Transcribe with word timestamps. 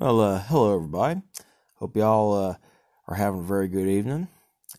Well, 0.00 0.18
uh, 0.22 0.38
hello 0.44 0.74
everybody. 0.74 1.20
Hope 1.74 1.94
y'all 1.94 2.32
uh, 2.32 2.54
are 3.06 3.16
having 3.16 3.40
a 3.40 3.42
very 3.42 3.68
good 3.68 3.86
evening. 3.86 4.28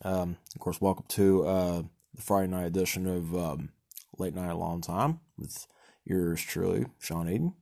Um, 0.04 0.36
of 0.52 0.60
course, 0.60 0.80
welcome 0.80 1.04
to 1.10 1.46
uh, 1.46 1.82
the 2.12 2.22
Friday 2.22 2.48
night 2.48 2.66
edition 2.66 3.06
of 3.06 3.32
um, 3.32 3.68
Late 4.18 4.34
Night 4.34 4.50
Long 4.50 4.80
Time 4.80 5.20
with 5.38 5.68
yours 6.04 6.42
truly, 6.42 6.86
Sean 6.98 7.28
Eden. 7.28 7.54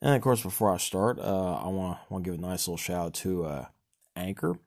And 0.00 0.14
of 0.14 0.22
course, 0.22 0.40
before 0.40 0.72
I 0.72 0.76
start, 0.76 1.18
uh, 1.18 1.54
I 1.54 1.66
want 1.66 1.98
to 1.98 2.12
want 2.12 2.24
to 2.24 2.30
give 2.30 2.38
a 2.38 2.42
nice 2.42 2.68
little 2.68 2.76
shout 2.76 3.06
out 3.06 3.14
to 3.14 3.44
uh, 3.44 3.64
Anchor 4.14 4.60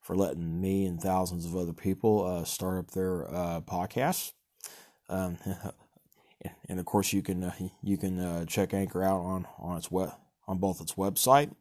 for 0.00 0.16
letting 0.16 0.58
me 0.58 0.86
and 0.86 1.02
thousands 1.02 1.44
of 1.44 1.54
other 1.54 1.74
people 1.74 2.24
uh, 2.24 2.44
start 2.44 2.78
up 2.78 2.92
their 2.92 3.26
podcasts. 3.68 4.32
Um, 5.10 5.36
and 6.66 6.80
of 6.80 6.86
course, 6.86 7.12
you 7.12 7.20
can 7.20 7.52
you 7.82 7.98
can 7.98 8.46
check 8.46 8.72
Anchor 8.72 9.04
out 9.04 9.20
on 9.20 9.46
on 9.58 9.76
its 9.76 9.90
web 9.90 10.14
on 10.48 10.56
both 10.58 10.80
its 10.80 10.94
website, 10.94 11.54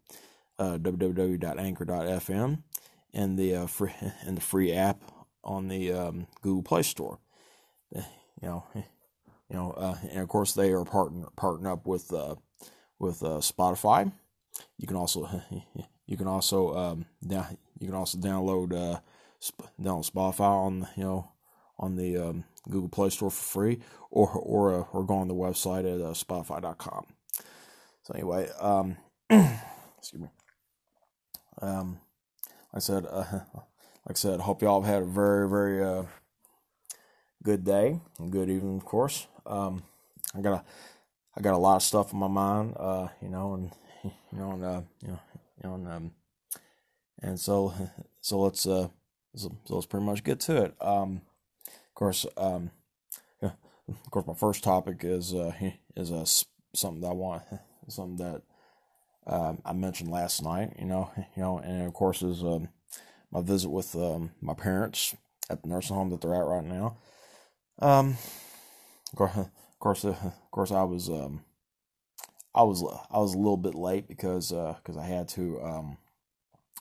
uh, 0.60 0.78
www.anchor.fm, 0.78 2.64
and 3.14 3.40
the 3.40 3.56
uh, 3.56 3.66
free 3.66 3.94
and 4.22 4.38
the 4.38 4.42
free 4.42 4.74
app 4.74 5.02
on 5.44 5.68
the 5.68 5.92
um, 5.92 6.28
Google 6.42 6.64
Play 6.64 6.84
Store. 6.84 7.20
Eh, 7.96 8.04
you 8.42 8.48
know, 8.48 8.66
eh, 8.76 8.82
you 9.50 9.56
know, 9.56 9.72
uh, 9.72 9.96
and 10.12 10.22
of 10.22 10.28
course 10.28 10.54
they 10.54 10.72
are 10.72 10.86
partner 10.86 11.28
partner 11.36 11.72
up 11.72 11.88
with 11.88 12.14
uh, 12.14 12.36
with 13.00 13.24
uh, 13.24 13.40
Spotify. 13.40 14.12
You 14.78 14.88
can 14.88 14.98
also 14.98 15.28
you 16.06 16.18
can 16.18 16.28
also 16.28 16.76
um, 16.76 17.06
down, 17.26 17.58
you 17.80 17.88
can 17.88 17.96
also 17.96 18.18
download 18.18 18.74
uh, 18.74 19.00
download 19.82 20.12
Spotify 20.12 20.42
on 20.42 20.88
you 20.96 21.04
know 21.04 21.32
on 21.80 21.96
the 21.96 22.18
um, 22.18 22.44
Google 22.70 22.90
Play 22.90 23.10
Store 23.10 23.32
for 23.32 23.44
free, 23.44 23.80
or 24.12 24.30
or 24.30 24.74
uh, 24.74 24.84
or 24.92 25.06
go 25.06 25.16
on 25.16 25.28
the 25.28 25.34
website 25.34 25.80
at 25.80 26.02
uh, 26.02 26.14
Spotify.com. 26.14 27.06
So 28.04 28.14
anyway, 28.14 28.50
um, 28.60 28.98
excuse 29.30 30.22
me. 30.22 30.30
Um, 31.62 32.00
like 32.50 32.76
I 32.76 32.80
said, 32.80 33.06
uh, 33.10 33.26
like 33.54 34.12
I 34.12 34.14
said, 34.14 34.40
hope 34.42 34.62
y'all 34.62 34.82
have 34.82 34.94
had 34.94 35.04
a 35.04 35.06
very, 35.06 35.50
very 35.50 35.84
uh, 35.84 36.04
good 37.44 37.64
day 37.64 38.00
and 38.18 38.32
good 38.32 38.50
evening, 38.50 38.78
of 38.78 38.86
course. 38.86 39.28
Um, 39.46 39.84
I 40.36 40.42
got 40.42 40.54
a, 40.54 40.64
I 41.38 41.42
got 41.42 41.54
a 41.54 41.58
lot 41.58 41.78
of 41.78 41.84
stuff 41.84 42.14
on 42.14 42.20
my 42.20 42.28
mind, 42.28 42.76
uh, 42.78 43.08
you 43.22 43.30
know, 43.30 43.54
and 43.54 43.72
you 44.04 44.38
know, 44.38 44.52
and 44.52 44.64
uh, 44.64 44.82
you 45.02 45.08
know, 45.10 45.20
you 45.58 45.70
know, 45.70 45.76
and 45.76 45.88
um, 45.88 46.12
and 47.22 47.40
so, 47.40 47.74
so 48.22 48.40
let's 48.40 48.66
uh, 48.66 48.88
so, 49.36 49.56
so 49.66 49.76
let's 49.76 49.86
pretty 49.86 50.06
much 50.06 50.24
get 50.24 50.40
to 50.42 50.64
it. 50.64 50.76
Um, 50.82 51.22
of 51.68 51.94
course, 51.96 52.26
um, 52.38 52.72
yeah, 53.42 53.52
of 53.88 54.12
course, 54.12 54.28
my 54.28 54.34
first 54.34 54.64
topic 54.64 55.00
is 55.04 55.34
uh, 55.34 55.54
is 55.96 56.12
uh, 56.12 56.26
something 56.74 57.02
that 57.02 57.10
I 57.10 57.14
want 57.14 57.44
something 57.92 58.18
that 58.18 58.42
uh, 59.30 59.54
I 59.64 59.74
mentioned 59.74 60.10
last 60.10 60.44
night. 60.44 60.76
You 60.80 60.86
know, 60.86 61.12
you 61.18 61.42
know, 61.42 61.60
and 61.60 61.84
of 61.84 61.94
course 61.94 62.22
is 62.22 62.44
um, 62.44 62.70
my 63.32 63.42
visit 63.42 63.70
with 63.70 63.96
um, 63.96 64.32
my 64.42 64.54
parents 64.54 65.16
at 65.50 65.62
the 65.62 65.70
nursing 65.70 65.96
home 65.96 66.10
that 66.10 66.22
they're 66.22 66.36
at 66.36 66.46
right 66.46 66.64
now. 66.64 66.98
Um, 67.80 68.18
of 69.14 69.16
course, 69.80 70.04
of 70.06 70.52
course, 70.52 70.72
I 70.72 70.84
was 70.84 71.10
um, 71.10 71.44
I 72.54 72.64
was 72.64 72.84
I 73.12 73.20
was 73.20 73.36
a 73.36 73.38
little 73.38 73.58
bit 73.58 73.76
late 73.76 74.08
because 74.08 74.50
because 74.50 74.98
uh, 74.98 75.02
I 75.02 75.06
had 75.06 75.28
to 75.30 75.62
um, 75.62 75.98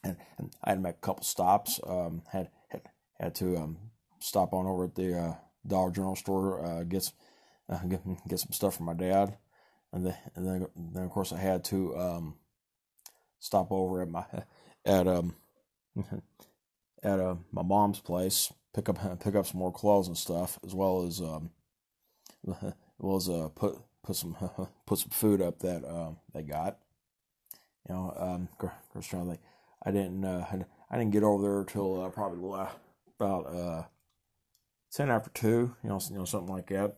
and, 0.02 0.16
and, 0.38 0.50
I 0.64 0.70
had 0.70 0.76
to 0.76 0.80
make 0.80 0.96
a 0.96 1.06
couple 1.06 1.24
stops. 1.24 1.80
Um, 1.86 2.22
had 2.32 2.48
had 2.68 2.82
had 3.20 3.34
to 3.36 3.56
um, 3.58 3.78
stop 4.20 4.54
on 4.54 4.66
over 4.66 4.84
at 4.84 4.94
the 4.94 5.18
uh, 5.18 5.34
Dollar 5.66 5.90
General 5.90 6.16
store, 6.16 6.64
uh, 6.64 6.84
get 6.84 7.12
uh, 7.68 7.78
get 7.84 8.00
get 8.26 8.40
some 8.40 8.52
stuff 8.52 8.76
for 8.76 8.84
my 8.84 8.94
dad 8.94 9.36
and 9.92 10.06
then 10.06 10.16
and 10.34 10.46
then, 10.46 10.66
then 10.76 11.04
of 11.04 11.10
course 11.10 11.32
I 11.32 11.38
had 11.38 11.64
to 11.64 11.96
um, 11.96 12.34
stop 13.38 13.70
over 13.70 14.02
at 14.02 14.08
my 14.08 14.24
at 14.84 15.06
um 15.06 15.34
at 17.02 17.20
uh, 17.20 17.36
my 17.52 17.62
mom's 17.62 18.00
place, 18.00 18.52
pick 18.74 18.88
up 18.88 19.20
pick 19.20 19.34
up 19.34 19.46
some 19.46 19.60
more 19.60 19.72
clothes 19.72 20.08
and 20.08 20.16
stuff, 20.16 20.58
as 20.64 20.74
well 20.74 21.04
as 21.06 21.20
um 21.20 21.50
as 22.46 22.72
well 22.98 23.16
as 23.16 23.28
uh 23.28 23.48
put 23.54 23.78
put 24.02 24.16
some 24.16 24.36
put 24.86 24.98
some 24.98 25.10
food 25.10 25.40
up 25.40 25.58
that 25.60 25.84
um 25.84 26.16
they 26.34 26.42
got. 26.42 26.78
You 27.88 27.94
know, 27.94 28.14
um, 28.18 28.48
of 28.60 29.38
I 29.84 29.90
didn't 29.90 30.24
uh, 30.24 30.46
I 30.90 30.98
didn't 30.98 31.12
get 31.12 31.22
over 31.22 31.42
there 31.42 31.64
till 31.64 32.02
uh, 32.04 32.08
probably 32.10 32.38
about 33.18 33.46
uh 33.46 33.82
ten 34.92 35.10
after 35.10 35.30
two, 35.30 35.74
you 35.82 35.88
know, 35.88 36.00
you 36.10 36.18
know 36.18 36.24
something 36.24 36.52
like 36.52 36.68
that. 36.68 36.96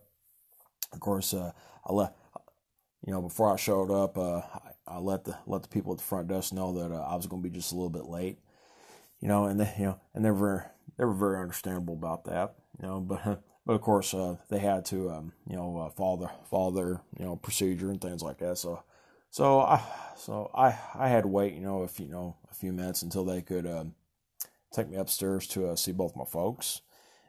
Of 0.92 0.98
course, 0.98 1.32
uh, 1.32 1.52
I 1.86 1.92
left 1.92 2.14
you 3.06 3.12
know, 3.12 3.22
before 3.22 3.52
I 3.52 3.56
showed 3.56 3.90
up, 3.90 4.18
uh, 4.18 4.42
I, 4.90 4.98
let 4.98 5.24
the 5.24 5.36
let 5.46 5.62
the 5.62 5.68
people 5.68 5.92
at 5.92 5.98
the 5.98 6.04
front 6.04 6.28
desk 6.28 6.52
know 6.52 6.72
that 6.74 6.92
uh, 6.94 7.06
I 7.08 7.16
was 7.16 7.26
going 7.26 7.42
to 7.42 7.48
be 7.48 7.54
just 7.54 7.72
a 7.72 7.74
little 7.74 7.90
bit 7.90 8.06
late. 8.06 8.38
You 9.20 9.28
know, 9.28 9.44
and 9.44 9.60
they, 9.60 9.72
you 9.78 9.84
know, 9.84 10.00
and 10.14 10.24
they 10.24 10.30
were 10.30 10.70
they 10.96 11.04
were 11.04 11.14
very 11.14 11.40
understandable 11.40 11.94
about 11.94 12.24
that. 12.24 12.54
You 12.80 12.88
know, 12.88 13.00
but 13.00 13.42
but 13.66 13.74
of 13.74 13.80
course 13.80 14.14
uh, 14.14 14.36
they 14.48 14.58
had 14.58 14.84
to 14.86 15.10
um, 15.10 15.32
you 15.48 15.56
know 15.56 15.78
uh, 15.78 15.90
follow 15.90 16.16
their 16.16 16.32
follow 16.50 16.70
their 16.70 17.00
you 17.18 17.24
know 17.24 17.36
procedure 17.36 17.90
and 17.90 18.00
things 18.00 18.22
like 18.22 18.38
that. 18.38 18.58
So 18.58 18.82
so 19.30 19.60
I 19.60 19.82
so 20.16 20.50
I 20.54 20.76
I 20.94 21.08
had 21.08 21.22
to 21.22 21.28
wait 21.28 21.54
you 21.54 21.60
know 21.60 21.84
if 21.84 22.00
you 22.00 22.08
know 22.08 22.36
a 22.50 22.54
few 22.54 22.72
minutes 22.72 23.02
until 23.02 23.24
they 23.24 23.42
could 23.42 23.66
um, 23.66 23.94
take 24.72 24.88
me 24.88 24.96
upstairs 24.96 25.46
to 25.48 25.68
uh, 25.68 25.76
see 25.76 25.92
both 25.92 26.16
my 26.16 26.24
folks, 26.24 26.80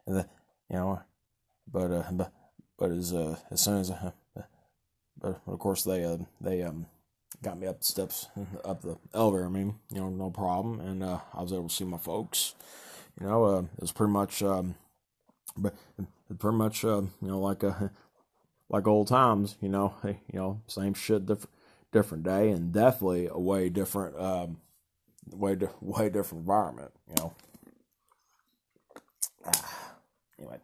and 0.05 0.17
then 0.17 0.25
you 0.69 0.77
know, 0.77 1.01
but 1.71 1.91
uh, 1.91 2.03
but 2.11 2.31
but 2.77 2.91
as 2.91 3.13
as 3.13 3.61
soon 3.61 3.79
as 3.79 3.91
I, 3.91 4.13
but 5.21 5.41
of 5.45 5.59
course, 5.59 5.83
they 5.83 6.03
uh, 6.03 6.17
they 6.39 6.63
um, 6.63 6.87
got 7.41 7.59
me 7.59 7.67
up 7.67 7.79
the 7.79 7.85
steps, 7.85 8.27
up 8.65 8.81
the 8.81 8.97
elevator. 9.13 9.45
I 9.45 9.49
mean, 9.49 9.75
you 9.91 10.01
know, 10.01 10.09
no 10.09 10.29
problem, 10.29 10.79
and 10.79 11.03
uh, 11.03 11.19
I 11.33 11.41
was 11.41 11.53
able 11.53 11.69
to 11.69 11.73
see 11.75 11.83
my 11.83 11.97
folks. 11.97 12.55
You 13.19 13.27
know, 13.27 13.45
uh, 13.45 13.61
it 13.61 13.81
was 13.81 13.91
pretty 13.91 14.13
much, 14.13 14.41
um, 14.43 14.75
but 15.57 15.75
pretty 16.39 16.57
much, 16.57 16.83
uh, 16.85 17.01
you 17.21 17.27
know, 17.27 17.39
like 17.39 17.63
a 17.63 17.69
uh, 17.69 17.87
like 18.69 18.87
old 18.87 19.07
times. 19.07 19.55
You 19.61 19.69
know, 19.69 19.95
you 20.03 20.39
know, 20.39 20.61
same 20.67 20.93
shit, 20.93 21.25
different 21.25 21.49
different 21.91 22.23
day, 22.23 22.49
and 22.49 22.71
definitely 22.71 23.27
a 23.29 23.39
way 23.39 23.69
different, 23.69 24.17
um, 24.19 24.57
way 25.31 25.57
way 25.81 26.09
different 26.09 26.41
environment. 26.41 26.91
You 27.09 27.15
know. 27.17 27.33
Ah, 29.45 29.95
anyway, 30.39 30.57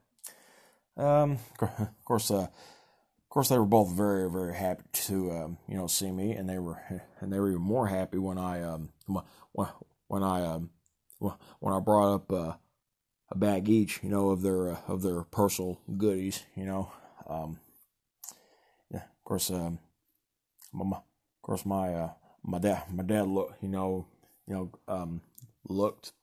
um, 0.97 1.39
of 1.59 2.05
course, 2.05 2.29
uh 2.31 2.47
of 3.27 3.29
course, 3.29 3.49
they 3.49 3.57
were 3.57 3.65
both 3.65 3.91
very, 3.91 4.31
very 4.31 4.55
happy 4.55 4.83
to 4.93 5.31
um, 5.31 5.57
you 5.67 5.75
know 5.75 5.85
see 5.87 6.11
me, 6.11 6.31
and 6.31 6.47
they 6.47 6.59
were 6.59 6.81
and 7.19 7.31
they 7.31 7.39
were 7.39 7.49
even 7.49 7.61
more 7.61 7.87
happy 7.87 8.17
when 8.17 8.37
I 8.37 8.63
um 8.63 8.89
when 9.51 9.67
when 10.07 10.23
I 10.23 10.45
um 10.45 10.69
when 11.19 11.73
I 11.73 11.79
brought 11.81 12.15
up 12.15 12.31
uh, 12.31 12.53
a 13.29 13.37
bag 13.37 13.67
each, 13.67 14.01
you 14.01 14.09
know, 14.09 14.29
of 14.29 14.43
their 14.43 14.71
uh, 14.71 14.77
of 14.87 15.01
their 15.01 15.23
personal 15.23 15.81
goodies, 15.97 16.45
you 16.55 16.65
know. 16.65 16.89
Um, 17.27 17.59
yeah, 18.89 19.03
of 19.03 19.23
course, 19.25 19.49
um, 19.51 19.79
my, 20.71 20.85
of 20.95 21.03
course, 21.41 21.65
my 21.65 21.93
uh, 21.93 22.09
my 22.43 22.59
dad 22.59 22.83
my 22.89 23.03
dad 23.03 23.27
look, 23.27 23.55
you 23.61 23.67
know, 23.67 24.05
you 24.47 24.53
know, 24.53 24.71
um, 24.87 25.21
looked, 25.67 26.13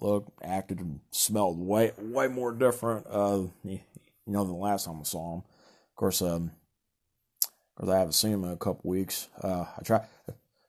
looked, 0.00 0.30
acted, 0.42 0.80
and 0.80 0.98
smelled 1.12 1.60
way 1.60 1.92
way 1.96 2.26
more 2.26 2.52
different, 2.52 3.06
uh, 3.08 3.42
you 3.62 3.80
know, 4.26 4.42
than 4.42 4.54
the 4.54 4.58
last 4.58 4.86
time 4.86 4.98
I 4.98 5.04
saw 5.04 5.36
him 5.36 5.42
course, 6.00 6.22
um, 6.22 6.52
course, 7.76 7.90
I 7.90 7.98
haven't 7.98 8.12
seen 8.12 8.32
him 8.32 8.44
in 8.44 8.52
a 8.52 8.56
couple 8.56 8.90
weeks. 8.90 9.28
Uh, 9.42 9.66
I 9.76 9.82
tried 9.82 10.06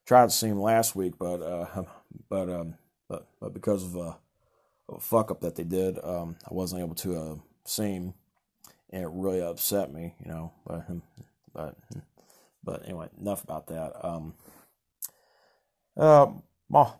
tried 0.05 0.25
to 0.25 0.35
see 0.35 0.47
him 0.47 0.59
last 0.59 0.93
week, 0.93 1.13
but 1.17 1.41
uh, 1.41 1.83
but 2.29 2.49
um, 2.49 2.75
but 3.07 3.27
but 3.39 3.53
because 3.53 3.85
of 3.85 3.95
a, 3.95 4.17
a 4.89 4.99
fuck 4.99 5.31
up 5.31 5.39
that 5.39 5.55
they 5.55 5.63
did, 5.63 5.97
um, 6.03 6.35
I 6.49 6.53
wasn't 6.53 6.81
able 6.81 6.95
to 6.95 7.17
uh, 7.17 7.35
see 7.63 7.93
him, 7.93 8.13
and 8.89 9.03
it 9.03 9.09
really 9.09 9.41
upset 9.41 9.93
me, 9.93 10.15
you 10.23 10.29
know. 10.29 10.51
But 10.67 10.85
but 11.53 11.77
but 12.61 12.83
anyway, 12.83 13.07
enough 13.17 13.43
about 13.45 13.67
that. 13.67 13.93
Um, 14.05 14.33
uh, 15.95 16.27
my 16.69 16.91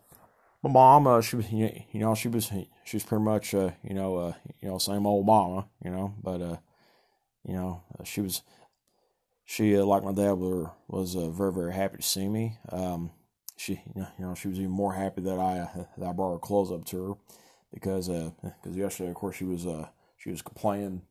my 0.63 0.69
mom, 0.69 1.05
uh, 1.05 1.19
she 1.19 1.35
was 1.35 1.51
you 1.51 1.83
know 1.95 2.15
she 2.15 2.29
was 2.29 2.49
she 2.85 2.95
was 2.95 3.03
pretty 3.03 3.25
much 3.25 3.53
uh, 3.53 3.71
you 3.83 3.93
know 3.93 4.15
uh, 4.15 4.33
you 4.61 4.69
know 4.69 4.77
same 4.77 5.05
old 5.05 5.25
mama, 5.25 5.67
you 5.83 5.91
know, 5.91 6.13
but 6.23 6.41
uh 6.41 6.55
you 7.45 7.53
know, 7.53 7.83
uh, 7.99 8.03
she 8.03 8.21
was 8.21 8.41
she 9.45 9.77
uh, 9.77 9.85
like 9.85 10.03
my 10.03 10.13
dad 10.13 10.33
were 10.33 10.71
was 10.87 11.15
uh, 11.15 11.29
very 11.29 11.53
very 11.53 11.73
happy 11.73 11.97
to 11.97 12.03
see 12.03 12.27
me. 12.27 12.57
Um, 12.71 13.11
she 13.57 13.81
you 13.95 14.05
know 14.19 14.35
she 14.35 14.47
was 14.47 14.59
even 14.59 14.71
more 14.71 14.93
happy 14.93 15.21
that 15.21 15.39
I 15.39 15.59
uh, 15.59 15.85
that 15.97 16.09
I 16.09 16.13
brought 16.13 16.33
her 16.33 16.39
clothes 16.39 16.71
up 16.71 16.85
to 16.85 17.09
her 17.09 17.13
because 17.73 18.07
because 18.07 18.77
yesterday 18.77 19.09
of 19.09 19.15
course 19.15 19.35
she 19.35 19.45
was 19.45 19.65
she 20.17 20.29
was 20.29 20.41
complaining 20.41 21.01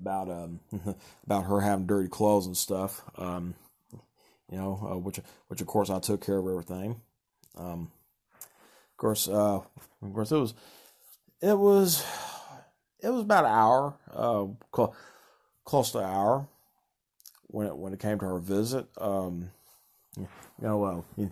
about 0.00 0.30
um 0.30 0.60
about 1.24 1.46
her 1.46 1.60
having 1.60 1.86
dirty 1.86 2.08
clothes 2.08 2.46
and 2.46 2.56
stuff. 2.56 3.02
Um, 3.16 3.54
you 4.50 4.58
know, 4.58 4.88
uh, 4.92 4.98
which 4.98 5.20
which 5.48 5.60
of 5.60 5.66
course 5.66 5.90
I 5.90 5.98
took 5.98 6.24
care 6.24 6.38
of 6.38 6.46
everything. 6.46 7.00
Um, 7.56 7.90
of 8.92 8.96
course, 8.96 9.28
uh, 9.28 9.60
of 10.02 10.12
course 10.12 10.30
it 10.30 10.38
was 10.38 10.54
it 11.40 11.58
was 11.58 12.04
it 13.00 13.10
was 13.10 13.22
about 13.22 13.44
an 13.44 13.50
hour. 13.50 13.94
Close 15.66 15.92
to 15.92 15.98
an 15.98 16.04
hour 16.04 16.48
when 17.48 17.66
it 17.66 17.76
when 17.76 17.92
it 17.92 18.00
came 18.00 18.18
to 18.20 18.24
her 18.24 18.38
visit. 18.38 18.86
Um, 18.98 19.50
you 20.16 20.28
know, 20.62 21.04
you, 21.16 21.30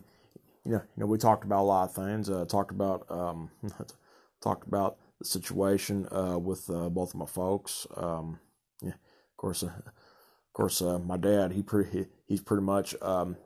you 0.65 0.73
know, 0.73 0.83
you 0.97 1.01
know, 1.01 1.07
we 1.07 1.19
talked 1.19 1.45
about 1.45 1.63
a 1.63 1.65
lot 1.65 1.89
of 1.89 1.95
things. 1.95 2.29
Uh, 2.29 2.45
talked 2.45 2.73
about 2.73 3.11
um, 3.11 3.51
talked 4.43 4.67
about 4.67 4.99
the 5.21 5.25
situation 5.25 6.09
uh, 6.11 6.39
with 6.39 6.69
uh, 6.69 6.89
both 6.89 7.11
of 7.11 7.21
my 7.21 7.27
folks. 7.27 7.87
Um, 7.97 8.41
yeah, 8.83 8.91
of 8.91 9.37
course, 9.37 9.63
uh, 9.63 9.67
of 9.69 10.53
course, 10.53 10.83
uh, 10.83 10.99
my 10.99 11.17
dad 11.17 11.53
he 11.53 11.63
pretty 11.63 12.07
he's 12.27 12.41
pretty 12.41 12.63
much 12.63 12.95
um, 13.03 13.37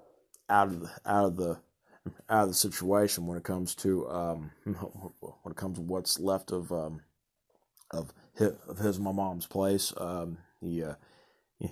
out 0.48 0.68
of 0.68 0.80
the, 0.80 0.90
out 1.04 1.24
of 1.26 1.36
the 1.36 1.58
out 2.30 2.44
of 2.44 2.48
the 2.48 2.54
situation 2.54 3.26
when 3.26 3.36
it 3.36 3.44
comes 3.44 3.74
to 3.76 4.08
um, 4.08 4.50
when 4.64 5.52
it 5.52 5.56
comes 5.56 5.76
to 5.76 5.82
what's 5.82 6.18
left 6.18 6.50
of 6.50 6.72
um, 6.72 7.02
of 7.90 8.12
his, 8.34 8.52
of 8.68 8.78
his 8.78 8.98
my 8.98 9.12
mom's 9.12 9.46
place. 9.46 9.92
Um, 9.96 10.38
he, 10.60 10.82
uh, 10.82 10.94
you 11.60 11.70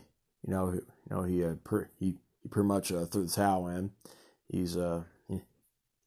know, 0.53 0.73
you 0.73 0.83
know, 1.11 1.23
he 1.23 1.44
uh, 1.44 1.55
per, 1.65 1.88
he 1.99 2.19
he 2.43 2.49
pretty 2.49 2.69
much 2.69 2.93
uh, 2.93 3.05
threw 3.05 3.25
the 3.27 3.33
towel 3.33 3.69
in. 3.69 3.91
He's 4.49 4.77
uh, 4.77 5.03
he, 5.29 5.35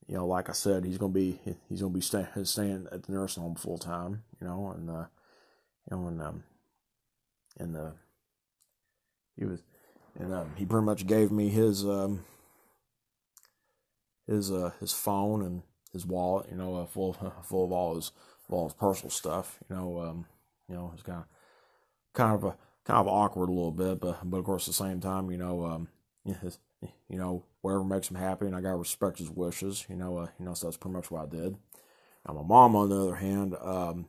you 0.07 0.15
know, 0.15 0.25
like 0.25 0.49
I 0.49 0.53
said, 0.53 0.85
he's 0.85 0.97
gonna 0.97 1.13
be 1.13 1.39
he's 1.67 1.81
gonna 1.81 1.93
be 1.93 2.01
staying 2.01 2.27
staying 2.43 2.87
at 2.91 3.03
the 3.03 3.11
nursing 3.11 3.43
home 3.43 3.55
full 3.55 3.77
time. 3.77 4.23
You 4.39 4.47
know, 4.47 4.71
and 4.71 4.89
uh, 4.89 5.05
you 5.89 5.97
know, 5.97 6.07
and 6.07 6.21
um, 6.21 6.43
and 7.57 7.75
uh, 7.75 7.91
he 9.37 9.45
was, 9.45 9.61
and 10.17 10.33
um, 10.33 10.51
he 10.55 10.65
pretty 10.65 10.85
much 10.85 11.05
gave 11.05 11.31
me 11.31 11.49
his 11.49 11.83
um 11.85 12.23
his 14.25 14.51
uh 14.51 14.71
his 14.79 14.93
phone 14.93 15.41
and 15.41 15.63
his 15.91 16.05
wallet, 16.05 16.47
you 16.51 16.57
know, 16.57 16.75
uh, 16.75 16.85
full 16.85 17.13
full 17.43 17.65
of 17.65 17.71
all 17.71 17.95
his 17.95 18.11
all 18.49 18.65
his 18.65 18.73
personal 18.73 19.11
stuff. 19.11 19.59
You 19.69 19.75
know, 19.75 19.99
um, 19.99 20.25
you 20.69 20.75
know, 20.75 20.91
it's 20.93 21.03
kind 21.03 21.19
of 21.19 21.25
kind 22.13 22.35
of 22.35 22.43
a 22.43 22.55
kind 22.85 22.99
of 22.99 23.07
awkward 23.07 23.49
a 23.49 23.53
little 23.53 23.71
bit, 23.71 23.99
but 23.99 24.19
but 24.23 24.37
of 24.37 24.45
course 24.45 24.63
at 24.63 24.73
the 24.73 24.73
same 24.73 24.99
time, 24.99 25.31
you 25.31 25.37
know, 25.37 25.65
um, 25.65 25.87
you 26.25 27.17
know, 27.17 27.43
whatever 27.61 27.83
makes 27.83 28.09
him 28.09 28.17
happy, 28.17 28.45
and 28.45 28.55
I 28.55 28.61
gotta 28.61 28.75
respect 28.75 29.19
his 29.19 29.29
wishes. 29.29 29.85
You 29.89 29.95
know, 29.95 30.17
uh, 30.17 30.27
you 30.39 30.45
know, 30.45 30.53
so 30.53 30.67
that's 30.67 30.77
pretty 30.77 30.95
much 30.95 31.11
what 31.11 31.23
I 31.23 31.29
did. 31.29 31.55
Now 32.27 32.33
my 32.33 32.43
mom, 32.43 32.75
on 32.75 32.89
the 32.89 33.01
other 33.01 33.15
hand, 33.15 33.55
um, 33.61 34.07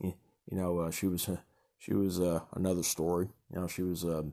you, 0.00 0.14
you 0.50 0.56
know, 0.56 0.78
uh, 0.80 0.90
she 0.90 1.06
was 1.06 1.28
she 1.78 1.94
was 1.94 2.20
uh, 2.20 2.40
another 2.54 2.82
story. 2.82 3.28
You 3.52 3.60
know, 3.60 3.68
she 3.68 3.82
was 3.82 4.04
um, 4.04 4.32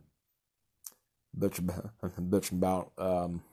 bitch 1.38 1.60
about, 1.60 1.92
bitching 2.18 2.54
about 2.54 2.92
um, 2.98 3.44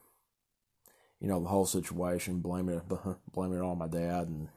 you 1.19 1.27
know, 1.27 1.41
the 1.41 1.49
whole 1.49 1.65
situation, 1.65 2.39
blaming 2.39 2.75
it, 2.75 2.83
blaming 3.33 3.57
it 3.57 3.63
on 3.63 3.77
my 3.77 3.87
dad, 3.87 4.27
and 4.27 4.47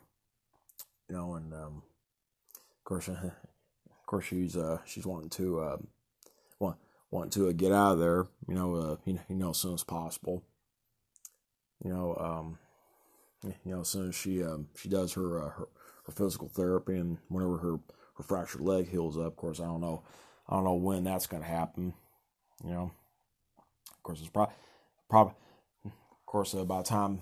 you 1.09 1.17
know, 1.17 1.35
and 1.35 1.53
um, 1.53 1.83
of 2.55 2.85
course, 2.85 3.09
course, 4.13 4.27
she's 4.27 4.57
uh, 4.57 4.79
she's 4.85 5.07
wanting 5.07 5.31
to 5.31 5.61
uh, 5.61 5.77
want 6.59 6.77
wanting 7.11 7.31
to 7.31 7.49
uh, 7.49 7.53
get 7.53 7.73
out 7.73 7.95
of 7.95 7.99
there, 7.99 8.27
you 8.49 8.55
know, 8.55 8.75
uh, 8.75 8.97
you 9.05 9.15
know, 9.15 9.21
you 9.29 9.37
know, 9.37 9.51
as 9.51 9.59
soon 9.59 9.75
as 9.75 9.85
possible. 9.85 10.45
You 11.85 11.93
know, 11.93 12.17
um, 12.17 12.59
you 13.65 13.73
know, 13.73 13.81
as 13.81 13.89
soon 13.89 14.11
as 14.11 14.15
she 14.15 14.43
um, 14.43 14.69
she 14.77 14.89
does 14.89 15.15
her, 15.15 15.43
uh, 15.43 15.49
her 15.51 15.69
her 16.07 16.13
physical 16.13 16.49
therapy, 16.49 16.97
and 16.97 17.19
whenever 17.29 17.59
her 17.59 17.79
her 18.17 18.23
fractured 18.23 18.61
leg 18.61 18.89
heals 18.89 19.17
up, 19.17 19.27
of 19.27 19.37
course, 19.37 19.59
I 19.59 19.65
don't 19.65 19.81
know, 19.81 20.05
I 20.49 20.55
don't 20.55 20.65
know 20.65 20.75
when 20.75 21.05
that's 21.05 21.27
going 21.27 21.43
to 21.43 21.49
happen. 21.49 21.95
You 22.65 22.71
know, 22.71 22.93
of 23.91 24.03
course, 24.03 24.21
it's 24.21 24.29
probably 24.29 24.55
probably 25.09 25.35
course, 26.33 26.55
uh, 26.55 26.65
by 26.65 26.79
the 26.79 26.89
time 26.89 27.21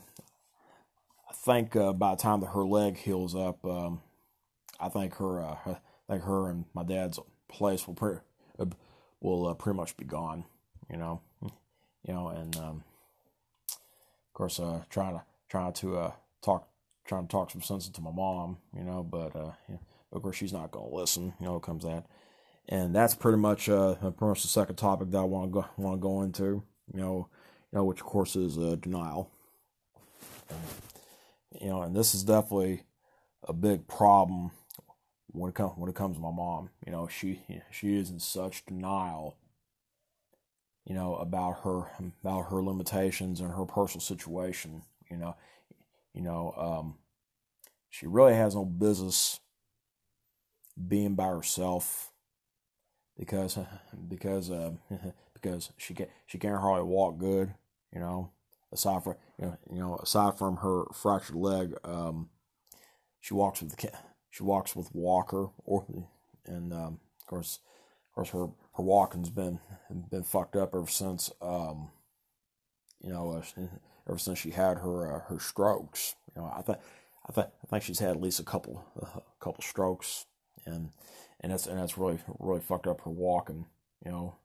I 1.28 1.32
think 1.32 1.74
uh, 1.74 1.92
by 1.92 2.14
the 2.14 2.22
time 2.22 2.40
that 2.40 2.50
her 2.50 2.64
leg 2.64 2.96
heals 2.96 3.34
up, 3.34 3.64
um, 3.64 4.02
I 4.78 4.88
think 4.88 5.16
her, 5.16 5.42
uh, 5.42 5.56
I 5.66 5.76
think 6.10 6.24
her 6.24 6.50
and 6.50 6.64
my 6.74 6.82
dad's 6.82 7.18
place 7.48 7.86
will 7.86 7.94
pre- 7.94 8.18
uh, 8.58 8.66
will 9.20 9.46
uh, 9.48 9.54
pretty 9.54 9.76
much 9.76 9.96
be 9.96 10.04
gone. 10.04 10.44
You 10.90 10.96
know, 10.96 11.20
you 11.42 12.12
know, 12.12 12.28
and 12.28 12.56
um, 12.56 12.84
of 13.68 14.34
course, 14.34 14.58
uh, 14.58 14.82
trying 14.90 15.14
to 15.14 15.22
trying 15.48 15.72
to 15.74 15.98
uh, 15.98 16.12
talk 16.42 16.68
trying 17.06 17.26
to 17.26 17.30
talk 17.30 17.50
some 17.50 17.62
sense 17.62 17.86
into 17.86 18.00
my 18.00 18.12
mom. 18.12 18.58
You 18.76 18.84
know, 18.84 19.02
but 19.02 19.32
yeah, 19.68 19.76
of 20.12 20.22
course 20.22 20.36
she's 20.36 20.52
not 20.52 20.72
to 20.72 20.80
listen. 20.80 21.34
You 21.38 21.46
know, 21.46 21.56
it 21.56 21.62
comes 21.62 21.84
that, 21.84 22.06
and 22.68 22.94
that's 22.94 23.14
pretty 23.14 23.38
much 23.38 23.68
uh 23.68 23.94
pretty 23.94 24.26
much 24.26 24.42
the 24.42 24.48
second 24.48 24.76
topic 24.76 25.10
that 25.10 25.18
I 25.18 25.24
want 25.24 25.50
to 25.50 25.60
go 25.60 25.66
want 25.76 25.96
to 25.96 26.00
go 26.00 26.22
into. 26.22 26.62
You 26.92 27.00
know 27.00 27.28
you 27.72 27.78
know, 27.78 27.84
which 27.84 28.00
of 28.00 28.06
course 28.06 28.36
is 28.36 28.58
uh, 28.58 28.76
denial. 28.80 29.30
you 31.60 31.68
know, 31.68 31.82
and 31.82 31.94
this 31.94 32.14
is 32.14 32.24
definitely 32.24 32.82
a 33.46 33.52
big 33.52 33.86
problem 33.86 34.50
when 35.32 35.50
it 35.50 35.54
comes 35.54 35.72
when 35.76 35.88
it 35.88 35.94
comes 35.94 36.16
to 36.16 36.22
my 36.22 36.30
mom. 36.30 36.70
You 36.84 36.92
know, 36.92 37.08
she 37.08 37.40
she 37.70 37.96
is 37.96 38.10
in 38.10 38.20
such 38.20 38.64
denial. 38.66 39.36
You 40.84 40.94
know 40.94 41.16
about 41.16 41.60
her 41.64 41.90
about 42.22 42.50
her 42.50 42.62
limitations 42.62 43.40
and 43.40 43.52
her 43.52 43.64
personal 43.64 44.00
situation. 44.00 44.82
You 45.10 45.16
know, 45.16 45.36
you 46.14 46.22
know, 46.22 46.54
um, 46.56 46.94
she 47.88 48.06
really 48.06 48.34
has 48.34 48.54
no 48.54 48.64
business 48.64 49.40
being 50.88 51.14
by 51.14 51.26
herself 51.26 52.12
because 53.18 53.58
because 54.08 54.50
uh, 54.50 54.72
because 55.34 55.70
she 55.76 55.94
can 55.94 56.06
she 56.26 56.38
can't 56.38 56.60
hardly 56.60 56.84
walk 56.84 57.18
good. 57.18 57.54
You 57.92 58.00
know, 58.00 58.30
aside 58.72 59.04
from 59.04 59.16
you 59.38 59.46
know, 59.46 59.58
you 59.72 59.78
know 59.78 59.96
aside 60.02 60.38
from 60.38 60.56
her 60.58 60.84
fractured 60.92 61.36
leg, 61.36 61.74
um, 61.84 62.30
she 63.20 63.34
walks 63.34 63.60
with 63.60 63.70
the 63.70 63.76
she 64.30 64.42
walks 64.42 64.74
with 64.74 64.94
walker 64.94 65.48
or 65.64 65.84
and 66.46 66.72
um, 66.72 67.00
of 67.20 67.26
course 67.26 67.58
of 68.08 68.14
course 68.14 68.30
her 68.30 68.48
her 68.76 68.82
walking's 68.82 69.30
been 69.30 69.60
been 70.10 70.22
fucked 70.22 70.56
up 70.56 70.74
ever 70.74 70.86
since 70.86 71.30
um, 71.42 71.90
you 73.02 73.12
know 73.12 73.32
uh, 73.32 73.62
ever 74.08 74.18
since 74.18 74.38
she 74.38 74.50
had 74.50 74.78
her 74.78 75.16
uh, 75.16 75.20
her 75.28 75.38
strokes. 75.38 76.14
You 76.34 76.42
know, 76.42 76.52
I 76.54 76.62
think 76.62 76.78
I 77.28 77.32
think 77.32 77.48
I 77.62 77.66
think 77.66 77.82
she's 77.82 77.98
had 77.98 78.10
at 78.10 78.20
least 78.20 78.40
a 78.40 78.44
couple 78.44 78.84
a 79.00 79.44
couple 79.44 79.62
strokes 79.62 80.26
and 80.66 80.90
and 81.40 81.52
that's 81.52 81.66
and 81.66 81.78
that's 81.78 81.98
really 81.98 82.18
really 82.38 82.60
fucked 82.60 82.86
up 82.86 83.02
her 83.02 83.10
walking. 83.10 83.66
You 84.04 84.10
know, 84.10 84.36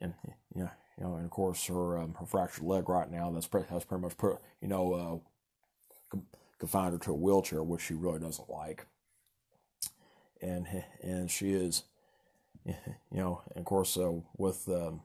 and 0.00 0.14
you 0.54 0.62
know 0.62 0.70
you 0.98 1.04
know, 1.04 1.14
and 1.16 1.24
of 1.24 1.30
course 1.30 1.66
her 1.66 1.98
um, 1.98 2.14
her 2.20 2.26
fractured 2.26 2.64
leg 2.64 2.88
right 2.88 3.10
now 3.10 3.30
that's 3.30 3.46
pretty, 3.46 3.66
that's 3.70 3.84
pretty 3.84 4.02
much 4.02 4.16
put 4.16 4.38
you 4.60 4.68
know 4.68 5.22
uh, 6.12 6.18
confined 6.58 6.92
her 6.92 6.98
to 6.98 7.12
a 7.12 7.14
wheelchair, 7.14 7.62
which 7.62 7.82
she 7.82 7.94
really 7.94 8.20
doesn't 8.20 8.50
like. 8.50 8.86
And 10.44 10.66
and 11.02 11.30
she 11.30 11.52
is, 11.52 11.84
you 12.66 12.74
know, 13.12 13.40
of 13.56 13.64
course 13.64 13.96
uh, 13.96 14.12
with 14.36 14.68
um, 14.68 15.00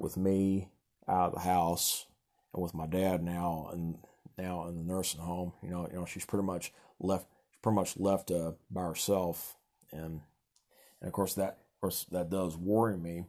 with 0.00 0.16
me 0.16 0.68
out 1.08 1.28
of 1.28 1.34
the 1.34 1.40
house 1.48 2.06
and 2.52 2.62
with 2.62 2.74
my 2.74 2.86
dad 2.86 3.22
now 3.22 3.70
and 3.72 3.98
now 4.36 4.66
in 4.66 4.76
the 4.76 4.82
nursing 4.82 5.20
home, 5.20 5.52
you 5.62 5.70
know, 5.70 5.86
you 5.90 5.96
know 5.96 6.06
she's 6.06 6.24
pretty 6.24 6.44
much 6.44 6.72
left 6.98 7.26
pretty 7.62 7.76
much 7.76 7.96
left 7.98 8.32
uh, 8.32 8.52
by 8.68 8.82
herself, 8.82 9.54
and 9.92 10.22
and 11.00 11.08
of 11.08 11.12
course 11.12 11.34
that 11.34 11.58
of 11.76 11.80
course 11.80 12.06
that 12.10 12.28
does 12.28 12.56
worry 12.56 12.96
me 12.96 13.26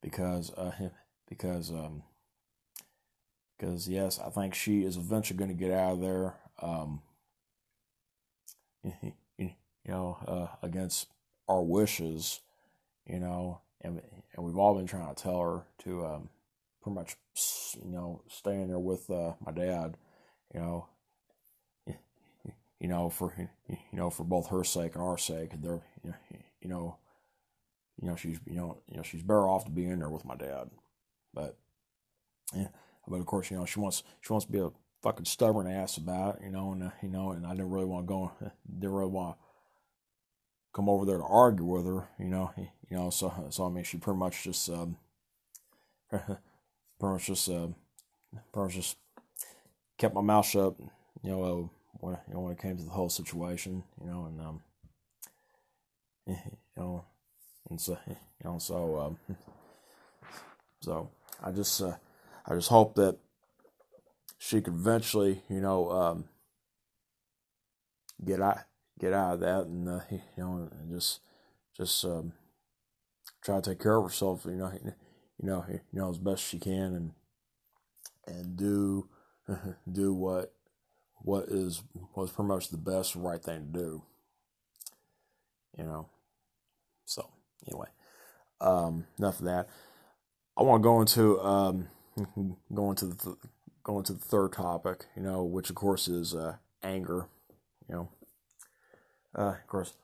because 0.00 0.50
uh, 0.54 0.72
because 1.28 1.70
um, 1.70 2.02
because 3.58 3.88
yes, 3.88 4.18
I 4.18 4.30
think 4.30 4.54
she 4.54 4.82
is 4.82 4.96
eventually 4.96 5.38
going 5.38 5.50
to 5.50 5.56
get 5.56 5.72
out 5.72 5.92
of 5.94 6.00
there. 6.00 6.34
Um, 6.62 7.02
you 9.84 9.92
know, 9.92 10.18
uh, 10.26 10.66
against 10.66 11.08
our 11.48 11.62
wishes, 11.62 12.40
you 13.06 13.18
know, 13.18 13.60
and 13.80 14.00
and 14.34 14.44
we've 14.44 14.58
all 14.58 14.74
been 14.74 14.86
trying 14.86 15.14
to 15.14 15.22
tell 15.22 15.40
her 15.40 15.62
to 15.84 16.06
um, 16.06 16.28
pretty 16.82 16.94
much, 16.94 17.16
you 17.84 17.90
know, 17.90 18.22
stay 18.28 18.54
in 18.54 18.68
there 18.68 18.78
with 18.78 19.10
uh, 19.10 19.32
my 19.44 19.52
dad, 19.52 19.96
you 20.52 20.60
know, 20.60 20.88
you 21.86 22.88
know, 22.88 23.08
for 23.08 23.34
you 23.68 23.78
know, 23.92 24.10
for 24.10 24.24
both 24.24 24.48
her 24.48 24.64
sake 24.64 24.94
and 24.94 25.02
our 25.02 25.18
sake, 25.18 25.50
they're 25.60 25.80
you 26.02 26.68
know, 26.68 26.96
you 28.00 28.08
know, 28.08 28.16
she's 28.16 28.38
you 28.46 28.56
know, 28.56 28.78
you 28.88 28.96
know, 28.96 29.02
she's 29.02 29.22
better 29.22 29.48
off 29.48 29.64
to 29.64 29.70
be 29.70 29.86
in 29.86 30.00
there 30.00 30.10
with 30.10 30.24
my 30.24 30.36
dad. 30.36 30.70
But 31.32 31.56
yeah, 32.54 32.68
but 33.06 33.16
of 33.16 33.26
course, 33.26 33.50
you 33.50 33.56
know, 33.56 33.64
she 33.64 33.80
wants 33.80 34.02
she 34.20 34.32
wants 34.32 34.46
to 34.46 34.52
be 34.52 34.58
a 34.58 34.70
fucking 35.02 35.24
stubborn 35.24 35.66
ass 35.66 35.96
about 35.96 36.36
it, 36.36 36.42
you 36.44 36.50
know, 36.50 36.72
and 36.72 36.84
uh, 36.84 36.90
you 37.02 37.08
know, 37.08 37.32
and 37.32 37.46
I 37.46 37.50
didn't 37.50 37.70
really 37.70 37.86
want 37.86 38.06
to 38.06 38.08
go, 38.08 38.32
didn't 38.78 38.94
really 38.94 39.10
want 39.10 39.36
come 40.74 40.88
over 40.88 41.06
there 41.06 41.18
to 41.18 41.24
argue 41.24 41.64
with 41.64 41.86
her, 41.86 42.08
you 42.18 42.26
know, 42.26 42.50
you 42.56 42.96
know, 42.96 43.08
so 43.08 43.32
so 43.50 43.66
I 43.66 43.70
mean, 43.70 43.84
she 43.84 43.96
pretty 43.96 44.18
much 44.18 44.42
just 44.42 44.68
um, 44.68 44.96
pretty 46.10 46.36
much 47.00 47.26
just 47.26 47.48
uh, 47.48 47.68
pretty 48.52 48.66
much 48.66 48.74
just 48.74 48.96
kept 49.96 50.14
my 50.14 50.20
mouth 50.20 50.46
shut, 50.46 50.74
you 51.22 51.30
know, 51.30 51.42
uh, 51.42 51.68
when 52.00 52.18
you 52.28 52.34
know 52.34 52.40
when 52.40 52.52
it 52.52 52.60
came 52.60 52.76
to 52.76 52.82
the 52.82 52.90
whole 52.90 53.08
situation, 53.08 53.84
you 54.00 54.10
know, 54.10 54.26
and 54.26 54.40
um, 54.40 54.62
you 56.26 56.36
know 56.76 57.04
and 57.70 57.80
so 57.80 57.96
you 58.08 58.16
know 58.44 58.58
so 58.58 58.98
um, 58.98 59.36
so 60.80 61.10
I 61.42 61.50
just 61.50 61.80
uh, 61.80 61.94
I 62.46 62.54
just 62.54 62.68
hope 62.68 62.94
that 62.96 63.16
she 64.38 64.60
could 64.60 64.74
eventually 64.74 65.42
you 65.48 65.60
know 65.60 65.90
um, 65.90 66.24
get 68.24 68.40
out 68.40 68.58
get 68.98 69.12
out 69.12 69.34
of 69.34 69.40
that 69.40 69.66
and 69.66 69.88
uh, 69.88 70.00
you 70.10 70.20
know 70.36 70.68
and 70.70 70.90
just 70.90 71.20
just 71.76 72.04
um, 72.04 72.32
try 73.42 73.56
to 73.60 73.70
take 73.70 73.80
care 73.80 73.96
of 73.96 74.04
herself 74.04 74.42
you 74.44 74.52
know 74.52 74.70
you 74.82 74.92
know 75.42 75.64
you 75.68 75.80
know 75.92 76.10
as 76.10 76.18
best 76.18 76.44
she 76.44 76.58
can 76.58 76.94
and 76.94 77.12
and 78.26 78.56
do 78.56 79.08
do 79.90 80.12
what 80.12 80.52
what 81.24 81.46
is 81.48 81.82
was 82.14 82.30
pretty 82.30 82.48
much 82.48 82.68
the 82.68 82.76
best 82.76 83.16
right 83.16 83.42
thing 83.42 83.72
to 83.72 83.78
do. 83.78 84.02
You 85.76 85.84
know. 85.84 86.08
So 87.06 87.28
anyway, 87.66 87.88
um, 88.60 89.06
enough 89.18 89.40
of 89.40 89.46
that. 89.46 89.68
I 90.56 90.62
want 90.62 90.82
to 90.82 90.86
go 90.86 91.00
into 91.00 91.40
um, 91.40 91.88
go 92.74 92.90
into 92.90 93.06
the 93.06 93.16
th- 93.16 93.36
go 93.82 93.98
into 93.98 94.12
the 94.12 94.20
third 94.20 94.52
topic. 94.52 95.06
You 95.16 95.22
know, 95.22 95.42
which 95.42 95.70
of 95.70 95.76
course 95.76 96.08
is 96.08 96.34
uh, 96.34 96.56
anger. 96.82 97.28
You 97.88 97.94
know, 97.94 98.08
uh, 99.34 99.54
of 99.60 99.66
course, 99.66 99.94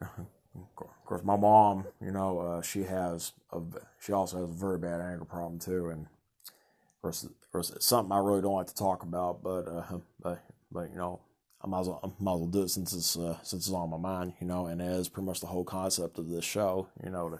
of 0.00 1.04
course, 1.04 1.22
my 1.24 1.36
mom. 1.36 1.86
You 2.00 2.10
know, 2.10 2.38
uh, 2.38 2.62
she 2.62 2.84
has 2.84 3.32
a 3.52 3.60
she 4.00 4.12
also 4.12 4.40
has 4.40 4.50
a 4.50 4.52
very 4.52 4.78
bad 4.78 5.00
anger 5.00 5.24
problem 5.24 5.58
too, 5.58 5.88
and 5.88 6.06
of 6.06 7.02
course, 7.02 7.24
of 7.24 7.52
course, 7.52 7.70
it's 7.70 7.86
something 7.86 8.12
I 8.12 8.18
really 8.18 8.42
don't 8.42 8.54
like 8.54 8.66
to 8.66 8.74
talk 8.74 9.02
about, 9.02 9.42
but 9.42 9.68
uh, 9.68 9.98
but 10.20 10.44
but 10.70 10.90
you 10.90 10.96
know, 10.96 11.20
I 11.62 11.66
might 11.66 11.80
as 11.80 11.88
well, 11.88 12.00
I 12.02 12.22
might 12.22 12.34
as 12.34 12.38
well 12.40 12.46
do 12.46 12.62
it 12.62 12.70
since 12.70 12.92
it's 12.92 13.16
uh, 13.16 13.36
since 13.42 13.66
it's 13.66 13.74
on 13.74 13.90
my 13.90 13.96
mind, 13.96 14.34
you 14.40 14.46
know, 14.46 14.66
and 14.66 14.80
that 14.80 14.90
is 14.90 15.08
pretty 15.08 15.26
much 15.26 15.40
the 15.40 15.46
whole 15.46 15.64
concept 15.64 16.18
of 16.18 16.28
this 16.28 16.44
show, 16.44 16.88
you 17.04 17.10
know, 17.10 17.30
to 17.30 17.38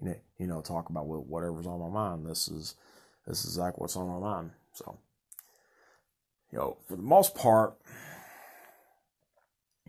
you 0.00 0.08
know, 0.08 0.16
you 0.38 0.46
know 0.46 0.60
talk 0.60 0.88
about 0.88 1.06
whatever's 1.06 1.66
on 1.66 1.80
my 1.80 1.88
mind. 1.88 2.26
This 2.26 2.48
is 2.48 2.74
this 3.26 3.44
is 3.44 3.56
exactly 3.56 3.80
what's 3.80 3.96
on 3.96 4.08
my 4.08 4.18
mind. 4.18 4.50
So, 4.72 4.98
you 6.50 6.58
know, 6.58 6.78
for 6.88 6.96
the 6.96 7.02
most 7.02 7.34
part, 7.34 7.74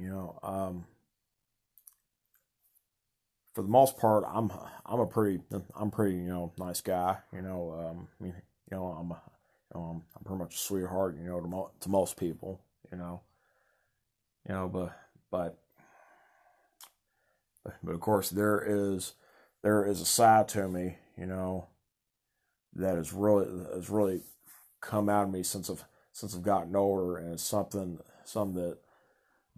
you 0.02 0.10
know, 0.10 0.40
um, 0.42 0.86
for 3.54 3.62
the 3.62 3.68
most 3.68 4.00
part, 4.00 4.24
I'm 4.28 4.52
I'm 4.84 5.00
a 5.00 5.06
pretty 5.06 5.42
I'm 5.76 5.92
pretty 5.92 6.16
you 6.16 6.30
know 6.30 6.52
nice 6.58 6.82
guy. 6.82 7.18
You 7.32 7.44
know, 7.44 7.88
um, 7.88 8.08
you 8.20 8.34
know 8.72 8.86
I'm 8.88 9.10
you 9.10 9.80
know, 9.80 9.82
I'm, 9.82 10.04
I'm 10.18 10.24
pretty 10.24 10.40
much 10.40 10.56
a 10.56 10.58
sweetheart. 10.58 11.18
You 11.22 11.30
know, 11.30 11.40
to, 11.40 11.48
mo- 11.48 11.72
to 11.82 11.90
most 11.90 12.18
people. 12.18 12.62
You 12.92 12.98
know, 12.98 13.22
you 14.50 14.56
know, 14.56 14.68
but 14.68 14.98
but 15.30 15.60
but 17.84 17.94
of 17.94 18.00
course 18.00 18.32
there 18.32 18.64
is 18.68 19.14
there 19.62 19.86
is 19.86 20.02
a 20.02 20.06
side 20.06 20.48
to 20.50 20.68
me, 20.68 20.98
you 21.16 21.28
know, 21.28 21.68
that 22.74 22.96
has 22.96 23.14
really 23.14 23.46
has 23.72 23.88
really 23.92 24.22
come 24.80 25.10
out 25.10 25.26
of 25.26 25.32
me 25.32 25.44
since 25.44 25.70
I've 25.70 25.86
since 26.12 26.36
I've 26.36 26.42
gotten 26.42 26.76
older, 26.76 27.18
and 27.18 27.34
it's 27.34 27.44
something 27.44 28.00
something 28.26 28.56
that 28.56 28.80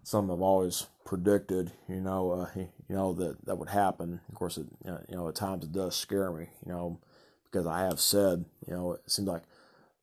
something 0.03 0.33
I've 0.33 0.41
always 0.41 0.87
predicted, 1.05 1.71
you 1.87 2.01
know, 2.01 2.31
uh, 2.31 2.47
you 2.55 2.69
know 2.95 3.13
that 3.13 3.45
that 3.45 3.57
would 3.57 3.69
happen. 3.69 4.21
Of 4.29 4.35
course, 4.35 4.57
it 4.57 4.67
you 4.85 5.15
know 5.15 5.27
at 5.27 5.35
times 5.35 5.63
it 5.63 5.71
does 5.71 5.95
scare 5.95 6.31
me, 6.31 6.47
you 6.65 6.71
know, 6.71 6.99
because 7.45 7.67
I 7.67 7.81
have 7.81 7.99
said, 7.99 8.45
you 8.67 8.73
know, 8.73 8.93
it 8.93 9.01
seems 9.11 9.27
like, 9.27 9.43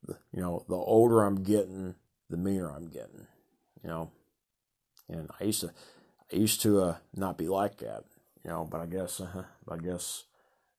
the, 0.05 0.17
you 0.33 0.41
know, 0.41 0.65
the 0.67 0.75
older 0.75 1.23
I'm 1.23 1.43
getting, 1.43 1.95
the 2.29 2.37
meaner 2.37 2.71
I'm 2.71 2.87
getting, 2.87 3.27
you 3.83 3.89
know. 3.89 4.11
And 5.09 5.29
I 5.39 5.43
used 5.43 5.61
to, 5.61 5.71
I 6.31 6.35
used 6.37 6.61
to 6.61 6.81
uh, 6.81 6.95
not 7.13 7.37
be 7.37 7.47
like 7.47 7.77
that, 7.77 8.05
you 8.43 8.49
know. 8.49 8.67
But 8.69 8.81
I 8.81 8.85
guess, 8.85 9.19
uh, 9.19 9.43
I 9.69 9.77
guess 9.77 10.23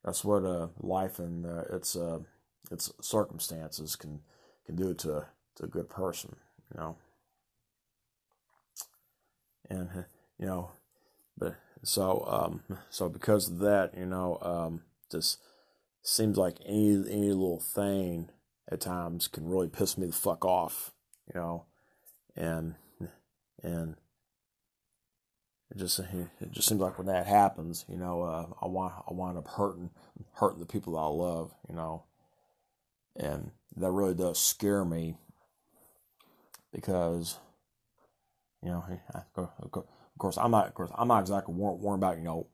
that's 0.04 0.24
what 0.24 0.44
uh, 0.44 0.68
life 0.80 1.18
and 1.18 1.44
uh, 1.46 1.64
its 1.70 1.94
uh, 1.94 2.20
its 2.70 2.92
circumstances 3.00 3.96
can 3.96 4.20
can 4.64 4.76
do 4.76 4.94
to 4.94 5.26
to 5.56 5.64
a 5.64 5.68
good 5.68 5.90
person, 5.90 6.36
you 6.74 6.80
know. 6.80 6.96
And 9.72 10.04
you 10.38 10.46
know, 10.46 10.72
but 11.38 11.56
so 11.82 12.24
um, 12.28 12.78
so 12.90 13.08
because 13.08 13.48
of 13.48 13.58
that, 13.60 13.96
you 13.96 14.06
know, 14.06 14.38
um, 14.42 14.82
just 15.10 15.38
seems 16.02 16.36
like 16.36 16.58
any 16.66 16.90
any 16.90 17.30
little 17.30 17.60
thing 17.60 18.28
at 18.70 18.82
times 18.82 19.28
can 19.28 19.48
really 19.48 19.68
piss 19.68 19.96
me 19.96 20.06
the 20.06 20.12
fuck 20.12 20.44
off, 20.44 20.92
you 21.32 21.40
know, 21.40 21.64
and 22.36 22.74
and 23.62 23.96
it 25.70 25.78
just 25.78 25.98
it 26.00 26.50
just 26.50 26.68
seems 26.68 26.80
like 26.80 26.98
when 26.98 27.06
that 27.06 27.26
happens, 27.26 27.86
you 27.88 27.96
know, 27.96 28.22
uh, 28.22 28.46
I 28.60 28.66
want 28.66 28.92
I 29.08 29.14
wind 29.14 29.38
up 29.38 29.48
hurting 29.48 29.88
hurting 30.34 30.60
the 30.60 30.66
people 30.66 30.98
I 30.98 31.06
love, 31.06 31.54
you 31.66 31.74
know, 31.74 32.04
and 33.16 33.52
that 33.76 33.90
really 33.90 34.14
does 34.14 34.38
scare 34.38 34.84
me 34.84 35.16
because 36.74 37.38
you 38.62 38.70
know, 38.70 38.84
of 39.14 40.18
course 40.18 40.36
I'm 40.38 40.50
not 40.50 40.68
of 40.68 40.74
course 40.74 40.90
I'm 40.96 41.08
not 41.08 41.20
exactly 41.20 41.54
worried 41.54 41.98
about 41.98 42.18
you 42.18 42.24
know 42.24 42.46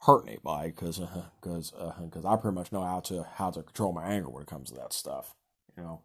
hurting 0.00 0.30
anybody 0.30 0.70
because 0.70 1.00
because 1.40 1.72
uh, 1.78 1.92
because 2.02 2.24
uh, 2.24 2.28
I 2.30 2.36
pretty 2.36 2.54
much 2.54 2.72
know 2.72 2.82
how 2.82 3.00
to 3.00 3.26
how 3.34 3.50
to 3.50 3.62
control 3.62 3.92
my 3.92 4.06
anger 4.06 4.30
when 4.30 4.42
it 4.42 4.48
comes 4.48 4.70
to 4.70 4.76
that 4.76 4.92
stuff, 4.92 5.34
you 5.76 5.82
know. 5.82 6.02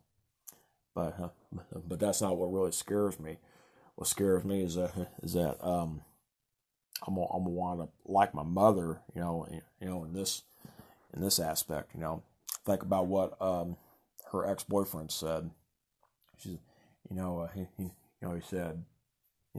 But 0.93 1.19
uh, 1.19 1.29
but 1.87 1.99
that's 1.99 2.21
not 2.21 2.37
what 2.37 2.51
really 2.51 2.71
scares 2.71 3.19
me. 3.19 3.37
What 3.95 4.07
scares 4.07 4.43
me 4.43 4.63
is 4.63 4.75
that 4.75 4.91
is 5.23 5.33
that 5.33 5.57
um 5.65 6.01
I'm 7.05 7.15
gonna, 7.15 7.27
I'm 7.27 7.43
gonna 7.43 7.49
want 7.55 7.79
to 7.81 7.89
like 8.11 8.33
my 8.33 8.43
mother, 8.43 9.01
you 9.13 9.21
know, 9.21 9.47
you 9.79 9.87
know, 9.87 10.03
in 10.03 10.13
this 10.13 10.43
in 11.13 11.21
this 11.21 11.39
aspect, 11.39 11.93
you 11.93 12.01
know, 12.01 12.23
think 12.65 12.81
about 12.81 13.07
what 13.07 13.39
um, 13.41 13.77
her 14.31 14.49
ex 14.49 14.63
boyfriend 14.63 15.11
said. 15.11 15.49
She's, 16.37 16.57
you 17.09 17.15
know, 17.15 17.39
uh, 17.39 17.47
he, 17.53 17.67
he, 17.77 17.83
you 17.83 17.91
know, 18.21 18.35
he 18.35 18.41
said, 18.41 18.83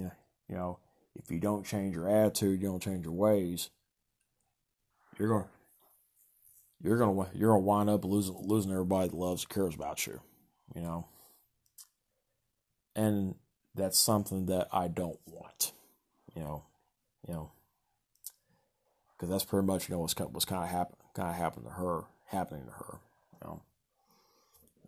you 0.03 0.57
know, 0.57 0.79
if 1.15 1.31
you 1.31 1.41
don't 1.41 1.67
change 1.67 1.95
your 1.95 2.09
attitude, 2.09 2.61
you 2.61 2.69
don't 2.69 2.83
change 2.83 3.05
your 3.05 3.15
ways, 3.15 3.71
you're 5.19 5.29
gonna 5.29 5.49
you're 6.81 6.99
gonna 6.99 7.29
you're 7.35 7.51
gonna 7.51 7.61
wind 7.61 7.91
up 7.91 8.05
losing 8.05 8.37
losing 8.41 8.73
everybody 8.73 9.09
that 9.09 9.17
loves 9.17 9.45
cares 9.45 9.75
about 9.75 10.07
you, 10.07 10.21
you 10.75 10.83
know. 10.83 11.07
And 12.95 13.37
that's 13.75 13.99
something 13.99 14.47
that 14.47 14.69
I 14.73 14.89
don't 14.89 15.21
want, 15.27 15.73
you 16.35 16.43
know 16.43 16.65
you 17.27 17.35
know, 17.35 17.51
because 19.13 19.29
that's 19.29 19.45
pretty 19.45 19.67
much 19.67 19.89
you 19.89 19.95
know 19.95 20.01
what's 20.01 20.19
what's 20.19 20.45
kind 20.45 20.65
of 20.65 20.71
happen 20.71 20.97
kind 21.15 21.31
of 21.31 21.37
happened 21.37 21.67
to 21.67 21.73
her, 21.73 22.03
happening 22.27 22.65
to 22.65 22.73
her, 22.73 22.99
you 23.33 23.39
know, 23.45 23.63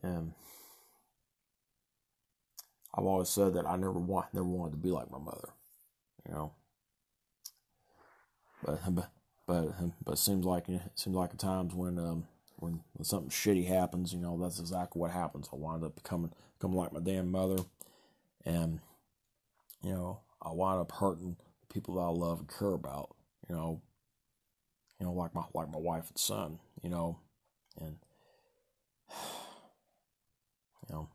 and 0.02 0.33
I've 2.94 3.04
always 3.04 3.28
said 3.28 3.54
that 3.54 3.66
I 3.66 3.76
never 3.76 3.92
want 3.92 4.32
never 4.35 4.47
wanted 4.47 4.73
to 4.73 4.76
be 4.78 4.90
like 4.90 5.11
my 5.11 5.18
mother, 5.18 5.50
you 6.28 6.35
know, 6.35 6.52
but 8.64 8.80
but 8.94 9.11
but 9.47 9.75
but 10.04 10.12
it 10.12 10.18
seems 10.18 10.44
like 10.44 10.68
it 10.68 10.80
seems 10.94 11.16
like 11.16 11.30
at 11.30 11.38
times 11.38 11.75
when 11.75 11.99
um 11.99 12.26
when, 12.56 12.80
when 12.92 13.04
something 13.04 13.30
shitty 13.30 13.66
happens, 13.66 14.12
you 14.12 14.20
know, 14.20 14.37
that's 14.37 14.61
exactly 14.61 15.00
what 15.00 15.11
happens. 15.11 15.49
I 15.52 15.56
wind 15.56 15.82
up 15.82 15.94
becoming 15.94 16.32
becoming 16.59 16.76
like 16.76 16.92
my 16.92 17.00
damn 17.00 17.30
mother, 17.30 17.62
and 18.44 18.80
you 19.82 19.92
know, 19.92 20.20
I 20.42 20.50
wind 20.52 20.80
up 20.80 20.92
hurting 20.92 21.37
the 21.61 21.75
people 21.75 21.94
that 21.94 22.02
I 22.02 22.09
love 22.09 22.40
and 22.40 22.49
care 22.49 22.73
about, 22.73 23.14
you 23.49 23.54
know, 23.54 23.80
you 24.99 25.06
know, 25.06 25.12
like 25.12 25.35
my 25.35 25.44
like 25.54 25.70
my 25.70 25.78
wife 25.78 26.09
and 26.11 26.18
son, 26.18 26.59
you 26.82 26.90
know, 26.90 27.18
and 27.80 27.97
you 30.88 30.94
know, 30.94 31.09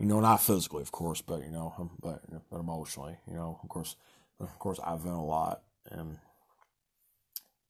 you 0.00 0.06
know, 0.06 0.18
not 0.18 0.42
physically, 0.42 0.80
of 0.80 0.90
course, 0.90 1.20
but 1.20 1.44
you 1.44 1.50
know, 1.50 1.90
but 2.00 2.22
but 2.50 2.58
emotionally, 2.58 3.18
you 3.28 3.34
know, 3.34 3.60
of 3.62 3.68
course, 3.68 3.96
of 4.40 4.58
course, 4.58 4.80
I 4.82 4.96
vent 4.96 5.14
a 5.14 5.20
lot, 5.20 5.60
and 5.90 6.16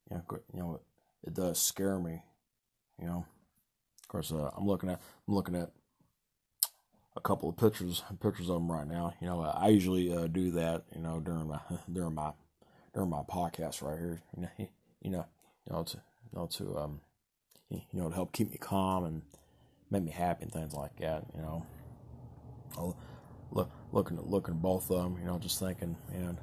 you 0.09 0.17
know, 0.17 0.39
you 0.55 0.61
know, 0.61 0.81
it 1.25 1.35
does 1.35 1.61
scare 1.61 1.99
me, 1.99 2.23
you 3.01 3.07
know. 3.07 3.27
Of 4.03 4.09
course, 4.09 4.33
uh, 4.33 4.51
I'm 4.57 4.65
looking 4.67 4.91
at 4.91 5.01
I'm 5.27 5.35
looking 5.35 5.57
at 5.57 5.73
a 7.17 7.21
couple 7.21 7.49
of 7.49 7.57
pictures 7.57 8.05
pictures 8.21 8.49
of 8.49 8.57
them 8.57 8.71
right 8.71 8.87
now. 8.87 9.13
You 9.21 9.27
know, 9.27 9.41
I 9.43 9.69
usually 9.69 10.15
uh, 10.15 10.29
do 10.29 10.53
that. 10.53 10.85
You 10.95 11.03
know, 11.03 11.19
during 11.19 11.49
my 11.49 11.59
during 11.93 12.15
my 12.15 12.31
during 12.95 13.11
my 13.11 13.23
podcast 13.23 13.83
right 13.83 13.99
here. 13.99 14.23
You 14.37 14.43
know, 14.43 14.49
you 15.03 15.11
know, 15.11 15.27
you 15.67 15.73
know 15.73 15.83
to 15.83 15.97
you 15.97 16.39
know 16.39 16.47
to 16.47 16.79
um 16.79 17.01
you 17.71 17.81
know 17.93 18.09
to 18.09 18.15
help 18.15 18.33
keep 18.33 18.53
me 18.53 18.57
calm 18.57 19.05
and 19.05 19.23
make 19.91 20.05
me 20.05 20.13
happy 20.13 20.45
and 20.45 20.53
things 20.53 20.75
like 20.75 20.97
that. 21.01 21.25
You 21.35 21.43
know, 21.43 21.67
Look 23.53 23.71
looking 23.93 24.19
at 24.19 24.29
looking 24.29 24.55
at 24.55 24.62
both 24.62 24.91
of 24.91 25.03
them. 25.03 25.19
You 25.21 25.27
know, 25.27 25.39
just 25.39 25.59
thinking, 25.59 25.97
man, 26.12 26.39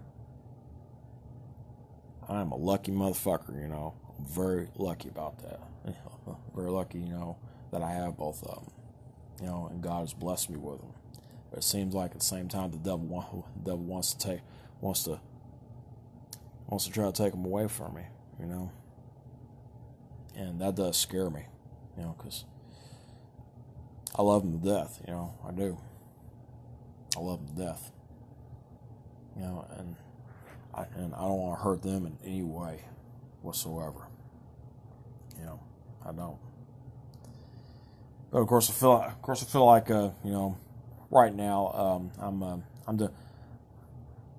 I'm 2.28 2.52
a 2.52 2.58
lucky 2.58 2.92
motherfucker. 2.92 3.60
You 3.62 3.68
know, 3.68 3.94
I'm 4.18 4.26
very 4.26 4.70
lucky 4.76 5.10
about 5.10 5.40
that. 5.40 5.60
very 6.56 6.72
lucky. 6.72 7.00
You 7.00 7.10
know 7.10 7.38
that 7.72 7.82
I 7.82 7.92
have 7.92 8.18
both 8.18 8.44
of 8.44 8.56
them 8.56 8.74
you 9.40 9.48
know, 9.48 9.68
and 9.72 9.82
God 9.82 10.02
has 10.02 10.14
blessed 10.14 10.50
me 10.50 10.58
with 10.58 10.80
them. 10.80 10.94
But 11.50 11.60
it 11.60 11.64
seems 11.64 11.94
like 11.94 12.12
at 12.12 12.20
the 12.20 12.26
same 12.26 12.48
time 12.48 12.72
the 12.72 12.78
devil 12.78 13.00
want, 13.00 13.46
the 13.56 13.62
devil 13.72 13.86
wants 13.86 14.14
to 14.14 14.28
take 14.28 14.42
wants 14.82 15.04
to 15.04 15.20
wants 16.68 16.86
to 16.86 16.92
try 16.92 17.06
to 17.06 17.12
take 17.12 17.32
them 17.32 17.46
away 17.46 17.68
from 17.68 17.96
me, 17.96 18.04
you 18.40 18.46
know. 18.46 18.72
And 20.36 20.60
that 20.62 20.76
does 20.76 20.98
scare 20.98 21.30
me, 21.30 21.46
you 21.98 22.04
know, 22.04 22.16
because 22.18 22.46
I 24.16 24.22
love 24.22 24.44
them 24.44 24.60
to 24.60 24.68
death, 24.68 25.02
you 25.08 25.14
know, 25.14 25.34
I 25.48 25.52
do. 25.52 25.78
I 27.18 27.20
love 27.20 27.40
them 27.48 27.56
to 27.56 27.64
death, 27.64 27.92
you 29.36 29.42
know, 29.42 29.66
and 29.78 29.96
I 30.74 30.86
and 30.96 31.16
I 31.16 31.22
don't 31.22 31.40
want 31.40 31.58
to 31.58 31.64
hurt 31.64 31.82
them 31.82 32.06
in 32.06 32.18
any 32.24 32.44
way 32.44 32.82
whatsoever. 33.42 34.08
You 35.40 35.46
know, 35.46 35.60
I 36.06 36.12
don't. 36.12 36.38
but 38.32 38.40
of 38.40 38.48
course, 38.48 38.70
I 38.70 38.74
feel, 38.74 38.94
of 38.94 39.22
course, 39.22 39.42
I 39.42 39.46
feel 39.48 39.66
like, 39.66 39.90
uh, 39.90 40.10
you 40.24 40.32
know, 40.32 40.58
right 41.10 41.34
now, 41.34 41.72
um, 41.74 42.12
I'm, 42.20 42.44
uh, 42.44 42.58
I'm, 42.88 42.98
the, 42.98 43.12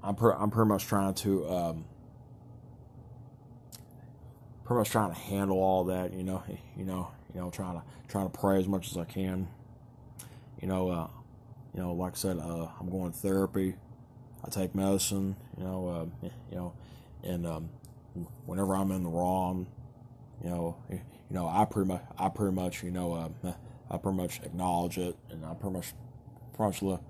I'm, 0.03 0.17
I'm 0.17 0.51
pretty 0.51 0.69
much 0.69 0.85
trying 0.87 1.15
to, 1.15 1.49
um, 1.49 1.85
pretty 4.65 4.79
much 4.79 4.91
trying 4.91 5.13
to 5.13 5.19
handle 5.19 5.59
all 5.59 5.85
that, 5.85 6.13
you 6.13 6.23
know, 6.23 6.43
you 6.77 6.85
know, 6.85 7.09
you 7.35 7.41
know, 7.41 7.51
trying 7.51 7.81
to, 7.81 7.83
trying 8.09 8.31
to 8.31 8.39
pray 8.39 8.59
as 8.59 8.69
much 8.69 8.91
as 8.91 8.97
I 8.97 9.05
can, 9.05 9.49
you 10.61 10.69
know, 10.69 10.91
uh, 10.91 11.09
you 11.79 11.85
know, 11.85 11.93
like 11.93 12.15
I 12.15 12.17
said, 12.17 12.39
uh, 12.39 12.67
I'm 12.81 12.91
going 12.91 13.13
to 13.13 13.17
therapy. 13.17 13.77
I 14.45 14.51
take 14.51 14.75
medicine, 14.75 15.37
you 15.57 15.63
know, 15.63 16.11
uh, 16.23 16.29
you 16.51 16.57
know, 16.57 16.73
and 17.23 17.47
um, 17.47 17.69
whenever 18.47 18.75
I'm 18.75 18.91
in 18.91 19.05
the 19.05 19.09
wrong, 19.09 19.69
you 20.43 20.51
know, 20.51 20.77
you 20.91 21.01
know, 21.31 21.47
I 21.47 21.65
pretty 21.67 21.87
much, 21.87 22.03
I 22.19 22.31
pretty 22.31 22.53
much, 22.53 22.83
you 22.83 22.91
know, 22.91 23.13
uh, 23.13 23.53
I 23.93 23.97
pretty 23.97 24.17
much 24.17 24.41
acknowledge 24.43 24.99
it, 24.99 25.17
and 25.31 25.45
I 25.45 25.55
pretty 25.55 25.77
much, 25.77 25.95
pretty 26.53 26.69
much 26.69 26.83
let, 26.83 27.01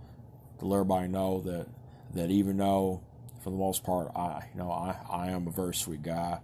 let 0.60 0.76
everybody 0.76 1.08
know 1.08 1.40
that 1.46 1.66
that 2.12 2.30
even 2.30 2.58
though, 2.58 3.00
for 3.42 3.48
the 3.48 3.56
most 3.56 3.84
part, 3.84 4.12
I, 4.14 4.50
you 4.52 4.58
know, 4.58 4.70
I, 4.70 4.96
I 5.10 5.30
am 5.30 5.46
a 5.46 5.50
very 5.50 5.74
sweet 5.74 6.02
guy. 6.02 6.40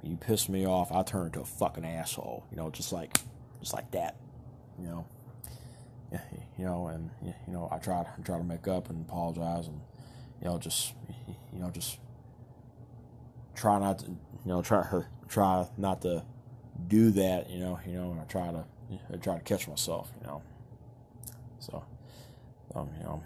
When 0.00 0.10
you 0.10 0.16
piss 0.16 0.48
me 0.48 0.66
off, 0.66 0.90
I 0.90 1.04
turn 1.04 1.26
into 1.26 1.42
a 1.42 1.44
fucking 1.44 1.84
asshole. 1.84 2.44
You 2.50 2.56
know, 2.56 2.70
just 2.70 2.92
like, 2.92 3.16
just 3.60 3.72
like 3.72 3.92
that. 3.92 4.16
You 4.80 4.86
know, 4.86 5.06
you 6.12 6.64
know, 6.64 6.88
and 6.88 7.10
you 7.22 7.52
know, 7.52 7.68
I 7.70 7.78
try, 7.78 8.00
I 8.00 8.22
try 8.22 8.38
to 8.38 8.44
make 8.44 8.66
up 8.68 8.90
and 8.90 9.04
apologize, 9.06 9.66
and 9.66 9.80
you 10.40 10.48
know, 10.48 10.58
just, 10.58 10.94
you 11.52 11.60
know, 11.60 11.70
just 11.70 11.98
try 13.54 13.78
not 13.78 14.00
to, 14.00 14.06
you 14.06 14.16
know, 14.46 14.62
try 14.62 14.82
her, 14.82 15.08
try 15.28 15.66
not 15.76 16.02
to 16.02 16.22
do 16.86 17.10
that, 17.10 17.50
you 17.50 17.60
know, 17.60 17.78
you 17.86 17.94
know, 17.94 18.12
and 18.12 18.20
I 18.20 18.24
try 18.24 18.50
to 18.50 18.64
I 19.12 19.16
try 19.16 19.36
to 19.36 19.42
catch 19.42 19.68
myself, 19.68 20.10
you 20.20 20.26
know. 20.26 20.42
So, 21.60 21.84
um, 22.74 22.88
you 22.98 23.04
know, 23.04 23.22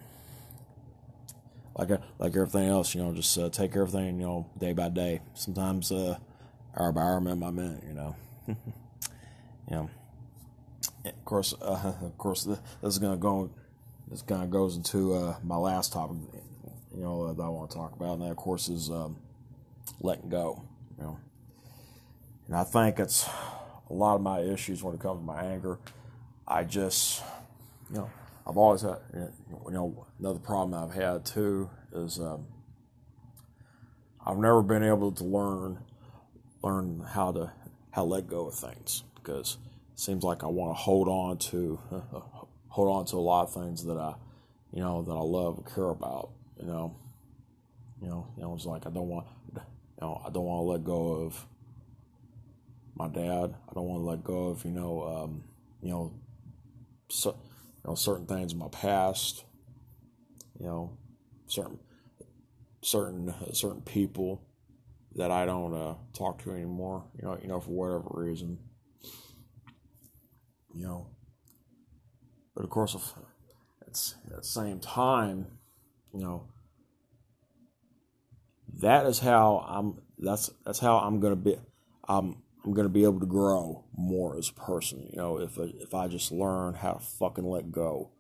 like 1.77 1.91
uh, 1.91 1.99
like 2.19 2.35
everything 2.35 2.69
else, 2.69 2.95
you 2.95 3.03
know, 3.03 3.13
just 3.13 3.37
uh, 3.39 3.49
take 3.51 3.77
everything, 3.77 4.19
you 4.21 4.27
know, 4.27 4.47
day 4.59 4.73
by 4.73 4.89
day. 4.89 5.21
Sometimes 5.35 5.93
uh, 5.93 6.19
hour 6.77 6.93
by 6.93 7.03
hour, 7.03 7.21
minute 7.21 7.41
by 7.41 7.51
minute, 7.51 7.85
you 7.87 7.95
know. 7.95 8.17
you 8.49 8.57
know. 9.71 9.91
Of 11.05 11.25
course, 11.25 11.55
uh, 11.61 11.95
of 12.03 12.17
course, 12.19 12.45
this 12.45 12.59
is 12.83 12.99
gonna 12.99 13.17
go. 13.17 13.51
This 14.09 14.23
kind 14.23 14.43
of 14.43 14.51
goes 14.51 14.77
into 14.77 15.15
uh, 15.15 15.37
my 15.43 15.57
last 15.57 15.93
topic, 15.93 16.19
you 16.95 17.03
know, 17.03 17.33
that 17.33 17.43
I 17.43 17.49
want 17.49 17.71
to 17.71 17.77
talk 17.77 17.95
about, 17.95 18.15
and 18.15 18.23
that, 18.23 18.31
of 18.31 18.37
course, 18.37 18.69
is 18.69 18.91
um, 18.91 19.17
letting 20.01 20.29
go. 20.29 20.63
You 20.99 21.05
know, 21.05 21.19
and 22.47 22.57
I 22.57 22.65
think 22.65 22.99
it's 22.99 23.29
a 23.89 23.93
lot 23.93 24.17
of 24.17 24.21
my 24.21 24.41
issues 24.41 24.83
when 24.83 24.95
it 24.95 25.01
comes 25.01 25.21
to 25.21 25.25
my 25.25 25.43
anger. 25.43 25.79
I 26.47 26.65
just, 26.65 27.23
you 27.91 27.97
know, 27.97 28.11
I've 28.47 28.57
always 28.57 28.83
had, 28.83 28.99
you 29.15 29.31
know, 29.71 30.07
another 30.19 30.39
problem 30.39 30.75
I've 30.75 30.95
had 30.95 31.25
too 31.25 31.71
is 31.93 32.19
um, 32.19 32.47
I've 34.25 34.39
never 34.39 34.63
been 34.63 34.83
able 34.83 35.13
to 35.13 35.25
learn 35.25 35.79
learn 36.63 37.05
how 37.13 37.33
to 37.33 37.53
how 37.91 38.03
to 38.03 38.09
let 38.09 38.29
go 38.29 38.47
of 38.47 38.55
things 38.55 39.03
because 39.15 39.59
seems 40.03 40.25
like 40.25 40.43
I 40.43 40.49
want 40.49 40.77
to 40.77 40.83
hold 40.83 41.09
on 41.09 41.39
to 41.39 41.79
hold 42.69 42.89
on 42.89 43.05
to 43.07 43.17
a 43.17 43.19
lot 43.19 43.45
of 43.45 43.55
things 43.55 43.85
that 43.85 43.97
I, 43.97 44.15
you 44.73 44.81
know, 44.81 45.03
that 45.03 45.13
I 45.13 45.21
love 45.21 45.59
and 45.59 45.75
care 45.75 45.91
about. 45.91 46.31
You 46.59 46.67
know, 46.67 46.97
you 48.01 48.09
know, 48.09 48.27
you 48.37 48.43
know, 48.43 48.55
it's 48.55 48.67
like 48.67 48.87
I 48.87 48.91
don't 48.91 49.09
want, 49.09 49.27
you 49.55 49.61
know, 50.01 50.21
I 50.27 50.31
don't 50.31 50.45
want 50.45 50.59
to 50.59 50.71
let 50.73 50.85
go 50.85 51.13
of 51.13 51.47
my 52.97 53.09
dad. 53.09 53.55
I 53.71 53.75
don't 53.75 53.87
want 53.87 54.03
to 54.03 54.11
let 54.11 54.25
go 54.25 54.49
of 54.49 54.65
you 54.65 54.73
know 54.73 55.03
um, 55.03 55.45
you 55.81 55.91
know 55.91 56.13
so, 57.09 57.37
you 57.85 57.91
know 57.91 57.95
certain 57.95 58.27
things 58.27 58.53
in 58.53 58.59
my 58.59 58.69
past. 58.69 59.45
You 60.59 60.67
know 60.67 60.99
certain 61.47 61.79
certain 62.83 63.33
certain 63.53 63.83
people 63.83 64.43
that 65.15 65.31
I 65.31 65.47
don't 65.47 65.75
uh, 65.75 65.95
talk 66.13 66.43
to 66.43 66.51
anymore. 66.51 67.05
You 67.17 67.29
know 67.29 67.39
you 67.41 67.49
know 67.49 67.61
for 67.61 67.71
whatever 67.71 68.09
reason. 68.21 68.59
You 70.75 70.85
know, 70.85 71.07
but 72.55 72.65
of 72.65 72.71
course, 72.71 72.97
it's 73.87 74.15
at 74.27 74.37
the 74.39 74.45
same 74.45 74.81
time, 74.81 75.47
you 76.15 76.21
know, 76.21 76.49
that 78.81 79.07
is 79.07 79.19
how 79.19 79.65
I'm. 79.69 80.03
That's 80.19 80.51
that's 80.65 80.79
how 80.79 80.99
I'm 80.99 81.21
gonna 81.21 81.37
be. 81.37 81.57
I'm 82.09 82.43
I'm 82.65 82.73
gonna 82.73 82.89
be 82.89 83.05
able 83.05 83.21
to 83.21 83.27
grow 83.27 83.85
more 83.97 84.37
as 84.37 84.49
a 84.49 84.55
person. 84.55 85.09
You 85.11 85.19
know, 85.19 85.39
if 85.39 85.59
if 85.59 85.95
I 85.95 86.09
just 86.09 86.33
learn 86.33 86.75
how 86.75 86.93
to 86.93 87.01
fucking 87.01 87.45
let 87.45 87.71
go 87.71 88.11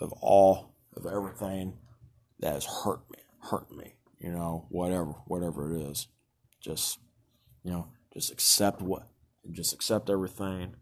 of 0.00 0.12
all 0.20 0.74
of 0.96 1.06
everything 1.06 1.74
that 2.40 2.54
has 2.54 2.64
hurt 2.64 3.00
me, 3.10 3.18
hurt 3.50 3.70
me. 3.70 3.94
You 4.18 4.32
know, 4.32 4.66
whatever, 4.70 5.12
whatever 5.26 5.74
it 5.74 5.82
is, 5.82 6.08
just 6.60 6.98
you 7.62 7.70
know, 7.70 7.88
just 8.14 8.32
accept 8.32 8.80
what, 8.80 9.08
just 9.50 9.74
accept 9.74 10.08
everything, 10.08 10.74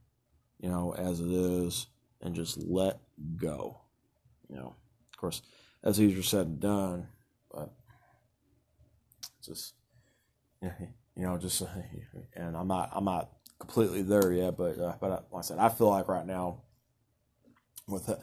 you 0.64 0.70
know, 0.70 0.94
as 0.96 1.20
it 1.20 1.30
is, 1.30 1.88
and 2.22 2.34
just 2.34 2.56
let 2.56 2.98
go. 3.36 3.82
You 4.48 4.56
know, 4.56 4.74
of 5.12 5.18
course, 5.18 5.42
that's 5.82 6.00
easier 6.00 6.22
said 6.22 6.46
than 6.46 6.58
done, 6.58 7.08
but 7.52 7.70
just 9.44 9.74
you 10.62 10.70
know, 11.16 11.36
just 11.36 11.62
and 12.34 12.56
I'm 12.56 12.66
not 12.66 12.88
I'm 12.92 13.04
not 13.04 13.28
completely 13.58 14.00
there 14.00 14.32
yet, 14.32 14.56
but 14.56 14.78
uh, 14.78 14.94
but 14.98 15.10
uh, 15.10 15.20
like 15.30 15.40
I 15.40 15.40
said, 15.42 15.58
I 15.58 15.68
feel 15.68 15.90
like 15.90 16.08
right 16.08 16.26
now, 16.26 16.62
with 17.86 18.08
uh, 18.08 18.16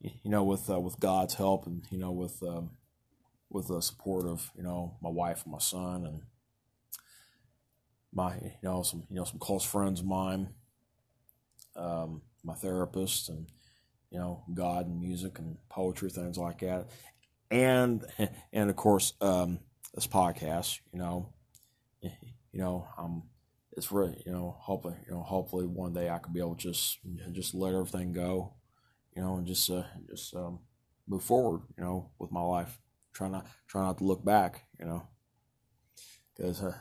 you 0.00 0.30
know 0.30 0.44
with 0.44 0.70
uh, 0.70 0.78
with 0.78 1.00
God's 1.00 1.34
help 1.34 1.66
and 1.66 1.82
you 1.90 1.98
know 1.98 2.12
with 2.12 2.40
um, 2.44 2.70
with 3.50 3.66
the 3.66 3.82
support 3.82 4.24
of 4.24 4.52
you 4.56 4.62
know 4.62 4.94
my 5.02 5.10
wife 5.10 5.42
and 5.42 5.52
my 5.52 5.58
son 5.58 6.06
and 6.06 6.22
my 8.12 8.36
you 8.36 8.52
know 8.62 8.84
some 8.84 9.02
you 9.10 9.16
know 9.16 9.24
some 9.24 9.40
close 9.40 9.64
friends 9.64 9.98
of 9.98 10.06
mine, 10.06 10.50
um, 11.78 12.22
my 12.44 12.54
therapist 12.54 13.28
and 13.28 13.46
you 14.10 14.18
know 14.18 14.42
God 14.52 14.86
and 14.86 15.00
music 15.00 15.38
and 15.38 15.56
poetry 15.68 16.10
things 16.10 16.36
like 16.36 16.60
that, 16.60 16.88
and 17.50 18.04
and 18.52 18.70
of 18.70 18.76
course 18.76 19.14
um, 19.20 19.60
this 19.94 20.06
podcast, 20.06 20.80
you 20.92 20.98
know 20.98 21.32
you 22.52 22.60
know, 22.60 22.86
um, 22.96 23.22
it's 23.76 23.92
really, 23.92 24.20
you 24.26 24.32
know, 24.32 24.56
hopefully, 24.58 24.96
you 25.06 25.12
know, 25.12 25.22
hopefully 25.22 25.66
one 25.66 25.92
day 25.92 26.08
I 26.08 26.18
could 26.18 26.32
be 26.32 26.40
able 26.40 26.56
to 26.56 26.72
just, 26.72 26.98
just 27.32 27.54
let 27.54 27.74
everything 27.74 28.12
go, 28.12 28.54
you 29.14 29.22
know, 29.22 29.36
and 29.36 29.46
just, 29.46 29.70
uh, 29.70 29.84
just, 30.08 30.34
um, 30.34 30.60
move 31.06 31.22
forward, 31.22 31.62
you 31.76 31.84
know, 31.84 32.10
with 32.18 32.32
my 32.32 32.42
life. 32.42 32.78
Try 33.12 33.28
not, 33.28 33.46
try 33.66 33.82
not 33.82 33.98
to 33.98 34.04
look 34.04 34.24
back, 34.24 34.64
you 34.78 34.86
know, 34.86 35.08
because, 36.36 36.62
uh, 36.62 36.74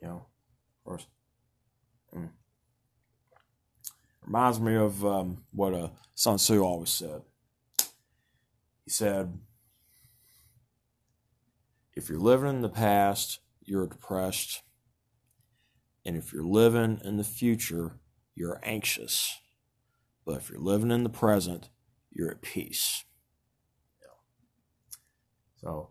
you 0.00 0.08
know, 0.08 0.26
of 0.26 0.84
course, 0.84 1.06
mm. 2.14 2.30
Reminds 4.28 4.60
me 4.60 4.76
of 4.76 5.04
um, 5.06 5.38
what 5.52 5.72
uh, 5.72 5.88
Sun 6.14 6.36
Tzu 6.36 6.62
always 6.62 6.90
said. 6.90 7.22
He 8.84 8.90
said, 8.90 9.38
if 11.94 12.10
you're 12.10 12.20
living 12.20 12.50
in 12.50 12.60
the 12.60 12.68
past, 12.68 13.40
you're 13.64 13.86
depressed 13.86 14.62
and 16.04 16.16
if 16.16 16.32
you're 16.32 16.44
living 16.44 17.00
in 17.04 17.16
the 17.16 17.24
future, 17.24 17.98
you're 18.34 18.60
anxious. 18.62 19.38
But 20.26 20.36
if 20.36 20.50
you're 20.50 20.60
living 20.60 20.90
in 20.90 21.04
the 21.04 21.10
present, 21.10 21.70
you're 22.12 22.30
at 22.30 22.42
peace. 22.42 23.04
So, 25.56 25.90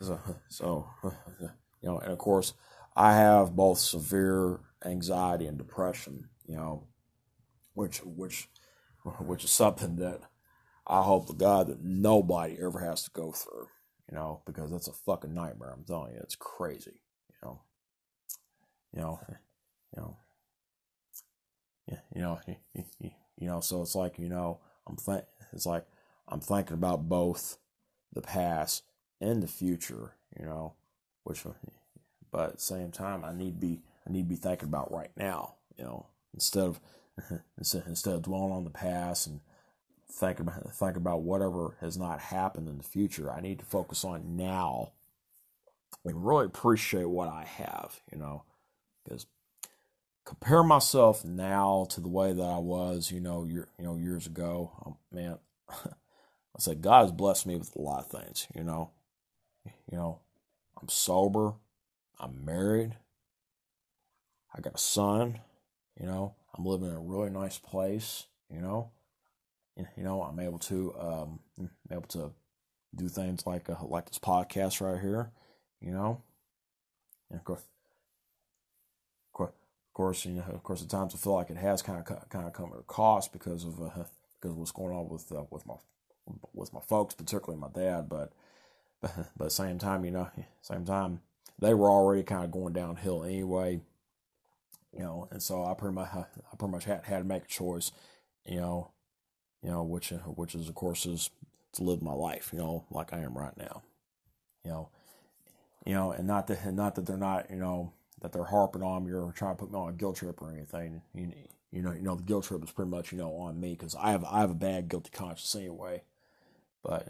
so, 0.00 0.20
so, 0.48 0.86
you 1.40 1.48
know, 1.82 1.98
and 1.98 2.12
of 2.12 2.18
course, 2.18 2.54
I 2.96 3.14
have 3.14 3.54
both 3.54 3.78
severe 3.78 4.60
anxiety 4.84 5.46
and 5.46 5.56
depression, 5.56 6.28
you 6.46 6.56
know, 6.56 6.88
which, 7.76 7.98
which, 7.98 8.48
which 9.20 9.44
is 9.44 9.50
something 9.52 9.96
that 9.96 10.22
I 10.86 11.02
hope 11.02 11.28
to 11.28 11.34
God 11.34 11.68
that 11.68 11.84
nobody 11.84 12.56
ever 12.60 12.80
has 12.80 13.04
to 13.04 13.10
go 13.10 13.32
through, 13.32 13.68
you 14.10 14.16
know, 14.16 14.42
because 14.46 14.70
that's 14.72 14.88
a 14.88 14.92
fucking 14.92 15.34
nightmare. 15.34 15.72
I'm 15.72 15.84
telling 15.84 16.14
you, 16.14 16.20
it's 16.20 16.36
crazy, 16.36 17.02
you 17.30 17.48
know 17.48 17.60
you 18.96 19.02
know, 19.02 19.20
you 19.94 20.02
know, 20.02 20.16
yeah, 21.86 21.98
you 22.14 22.22
know, 22.22 22.40
you 23.38 23.46
know, 23.46 23.60
so 23.60 23.82
it's 23.82 23.94
like, 23.94 24.18
you 24.18 24.28
know, 24.28 24.60
I'm 24.86 24.96
think 24.96 25.24
it's 25.52 25.66
like 25.66 25.84
I'm 26.28 26.40
thinking 26.40 26.74
about 26.74 27.08
both 27.08 27.58
the 28.12 28.22
past 28.22 28.84
and 29.20 29.42
the 29.42 29.48
future, 29.48 30.14
you 30.38 30.46
know, 30.46 30.74
which, 31.24 31.42
but 32.32 32.50
at 32.50 32.56
the 32.56 32.62
same 32.62 32.90
time, 32.90 33.24
I 33.24 33.32
need 33.34 33.60
to 33.60 33.66
be, 33.66 33.82
I 34.08 34.12
need 34.12 34.22
to 34.22 34.28
be 34.28 34.36
thinking 34.36 34.68
about 34.68 34.92
right 34.92 35.10
now, 35.16 35.56
you 35.76 35.84
know, 35.84 36.06
instead 36.34 36.64
of, 36.64 36.80
instead 37.58 38.14
of 38.14 38.22
dwelling 38.22 38.52
on 38.52 38.64
the 38.64 38.70
past 38.70 39.26
and 39.26 39.40
think 40.10 40.40
about, 40.40 40.72
think 40.72 40.96
about 40.96 41.22
whatever 41.22 41.76
has 41.80 41.96
not 41.96 42.20
happened 42.20 42.68
in 42.68 42.78
the 42.78 42.84
future. 42.84 43.30
I 43.30 43.40
need 43.40 43.58
to 43.58 43.64
focus 43.64 44.04
on 44.04 44.36
now 44.36 44.92
and 46.04 46.26
really 46.26 46.46
appreciate 46.46 47.08
what 47.08 47.28
I 47.28 47.44
have, 47.44 48.00
you 48.12 48.18
know, 48.18 48.44
because 49.04 49.26
compare 50.24 50.62
myself 50.62 51.24
now 51.24 51.86
to 51.90 52.00
the 52.00 52.08
way 52.08 52.32
that 52.32 52.42
I 52.42 52.58
was, 52.58 53.10
you 53.10 53.20
know, 53.20 53.44
year, 53.44 53.68
you 53.78 53.84
know, 53.84 53.96
years 53.96 54.26
ago, 54.26 54.72
um, 54.84 54.96
man, 55.12 55.38
I 55.68 56.58
said 56.58 56.82
God 56.82 57.02
has 57.02 57.12
blessed 57.12 57.46
me 57.46 57.56
with 57.56 57.74
a 57.76 57.80
lot 57.80 58.00
of 58.00 58.06
things, 58.10 58.46
you 58.54 58.64
know. 58.64 58.90
You 59.90 59.98
know, 59.98 60.20
I'm 60.80 60.88
sober, 60.88 61.54
I'm 62.20 62.44
married, 62.44 62.96
I 64.54 64.60
got 64.60 64.74
a 64.74 64.78
son, 64.78 65.40
you 66.00 66.06
know, 66.06 66.34
I'm 66.56 66.64
living 66.64 66.88
in 66.88 66.94
a 66.94 67.00
really 67.00 67.30
nice 67.30 67.58
place, 67.58 68.26
you 68.50 68.60
know. 68.60 68.90
You 69.76 70.04
know, 70.04 70.22
I'm 70.22 70.40
able 70.40 70.58
to 70.60 70.94
um 70.98 71.40
able 71.90 72.08
to 72.08 72.32
do 72.94 73.08
things 73.08 73.46
like 73.46 73.68
uh, 73.68 73.74
like 73.82 74.06
this 74.06 74.18
podcast 74.18 74.80
right 74.80 75.00
here, 75.00 75.30
you 75.80 75.92
know. 75.92 76.22
And 77.30 77.38
of 77.38 77.44
course, 77.44 77.62
of 79.38 79.94
course, 79.94 80.24
you 80.26 80.32
know, 80.32 80.44
of 80.52 80.62
course, 80.62 80.82
at 80.82 80.88
times 80.88 81.14
I 81.14 81.18
feel 81.18 81.34
like 81.34 81.50
it 81.50 81.56
has 81.56 81.82
kind 81.82 81.98
of 81.98 82.28
kind 82.28 82.46
of 82.46 82.52
come 82.52 82.70
at 82.72 82.80
a 82.80 82.82
cost 82.82 83.32
because 83.32 83.64
of 83.64 83.80
uh, 83.80 84.04
because 84.34 84.50
of 84.50 84.58
what's 84.58 84.72
going 84.72 84.94
on 84.94 85.08
with 85.08 85.30
uh, 85.32 85.44
with 85.50 85.66
my 85.66 85.74
with 86.54 86.72
my 86.72 86.80
folks, 86.80 87.14
particularly 87.14 87.60
my 87.60 87.68
dad. 87.68 88.08
But 88.08 88.32
but, 89.00 89.12
but 89.16 89.18
at 89.18 89.38
the 89.38 89.50
same 89.50 89.78
time, 89.78 90.04
you 90.04 90.10
know, 90.10 90.30
same 90.62 90.84
time 90.84 91.20
they 91.58 91.74
were 91.74 91.90
already 91.90 92.22
kind 92.22 92.44
of 92.44 92.50
going 92.50 92.72
downhill 92.72 93.24
anyway, 93.24 93.80
you 94.96 95.02
know, 95.02 95.28
and 95.30 95.42
so 95.42 95.64
I 95.64 95.74
pretty 95.74 95.94
much 95.94 96.08
I 96.14 96.24
pretty 96.58 96.72
much 96.72 96.84
had 96.84 97.04
had 97.04 97.18
to 97.18 97.24
make 97.24 97.44
a 97.44 97.48
choice, 97.48 97.92
you 98.44 98.56
know, 98.56 98.90
you 99.62 99.70
know, 99.70 99.82
which 99.82 100.10
which 100.26 100.54
is 100.54 100.68
of 100.68 100.74
course 100.74 101.04
is 101.06 101.30
to 101.74 101.82
live 101.82 102.02
my 102.02 102.12
life, 102.12 102.50
you 102.52 102.58
know, 102.58 102.84
like 102.90 103.12
I 103.12 103.18
am 103.18 103.36
right 103.36 103.56
now, 103.56 103.82
you 104.64 104.70
know, 104.70 104.88
you 105.84 105.92
know, 105.94 106.12
and 106.12 106.26
not 106.26 106.46
that 106.46 106.72
not 106.72 106.94
that 106.94 107.06
they're 107.06 107.16
not, 107.16 107.50
you 107.50 107.56
know, 107.56 107.92
that 108.22 108.32
they're 108.32 108.44
harping 108.44 108.82
on 108.82 109.04
me 109.04 109.12
or 109.12 109.32
trying 109.32 109.56
to 109.56 109.60
put 109.60 109.70
me 109.70 109.78
on 109.78 109.90
a 109.90 109.92
guilt 109.92 110.16
trip 110.16 110.40
or 110.40 110.50
anything. 110.50 111.02
You, 111.14 111.32
you 111.70 111.82
know, 111.82 111.92
you 111.92 112.02
know, 112.02 112.14
the 112.14 112.22
guilt 112.22 112.44
trip 112.44 112.64
is 112.64 112.70
pretty 112.72 112.90
much, 112.90 113.12
you 113.12 113.18
know, 113.18 113.36
on 113.36 113.60
me 113.60 113.72
because 113.72 113.94
I 113.94 114.12
have 114.12 114.24
I 114.24 114.40
have 114.40 114.50
a 114.50 114.54
bad 114.54 114.88
guilty 114.88 115.10
conscience 115.10 115.54
anyway. 115.54 116.02
But 116.82 117.08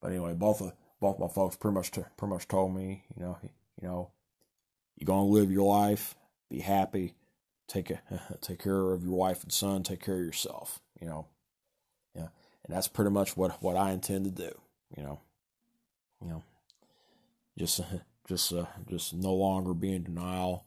but 0.00 0.10
anyway, 0.10 0.32
both 0.32 0.62
of 0.62 0.72
both 1.00 1.18
my 1.18 1.28
folks 1.28 1.56
pretty 1.56 1.74
much 1.74 1.92
pretty 1.92 2.32
much 2.32 2.48
told 2.48 2.74
me, 2.74 3.04
you 3.14 3.22
know, 3.22 3.38
you 3.42 3.88
know, 3.88 4.10
you're 4.96 5.06
gonna 5.06 5.26
live 5.26 5.50
your 5.50 5.68
life, 5.68 6.14
be 6.54 6.62
happy, 6.62 7.14
take 7.68 7.90
a, 7.90 8.00
take 8.40 8.62
care 8.62 8.92
of 8.92 9.02
your 9.02 9.14
wife 9.14 9.42
and 9.42 9.52
son, 9.52 9.82
take 9.82 10.00
care 10.04 10.16
of 10.16 10.24
yourself, 10.24 10.80
you 11.00 11.06
know, 11.06 11.26
yeah, 12.14 12.28
and 12.64 12.74
that's 12.74 12.88
pretty 12.88 13.10
much 13.10 13.36
what 13.36 13.62
what 13.62 13.76
I 13.76 13.92
intend 13.92 14.24
to 14.24 14.30
do, 14.30 14.52
you 14.96 15.02
know, 15.02 15.20
you 16.22 16.28
know, 16.28 16.42
just 17.58 17.80
just 18.28 18.52
uh, 18.52 18.66
just 18.88 19.14
no 19.14 19.34
longer 19.34 19.74
be 19.74 19.92
in 19.92 20.04
denial, 20.04 20.64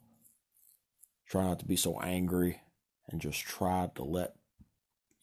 try 1.27 1.43
not 1.43 1.59
to 1.59 1.65
be 1.65 1.75
so 1.75 1.99
angry, 2.01 2.61
and 3.09 3.21
just 3.21 3.41
try 3.41 3.89
to 3.95 4.03
let 4.03 4.35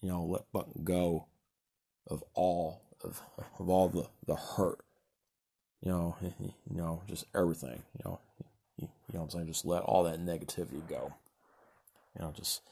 you 0.00 0.09
know 0.09 0.24
let 0.24 0.50
Buck 0.53 0.68
go 0.83 1.27
of 2.07 2.22
all 2.35 2.83
of, 3.03 3.22
of 3.59 3.68
all 3.68 3.88
the, 3.88 4.07
the 4.27 4.35
hurt, 4.37 4.81
you 5.81 5.90
know, 5.90 6.16
you 6.38 6.53
know, 6.70 7.03
just 7.07 7.24
everything, 7.35 7.83
you 7.98 8.03
know, 8.05 8.20
you, 8.77 8.89
you 9.09 9.15
know 9.15 9.21
what 9.21 9.25
I'm 9.27 9.31
saying? 9.31 9.47
Just 9.47 9.65
let 9.65 9.83
all 9.83 10.05
that 10.05 10.25
negativity 10.25 10.87
go. 10.89 11.13
You 12.17 12.25
know, 12.25 12.33
just 12.35 12.63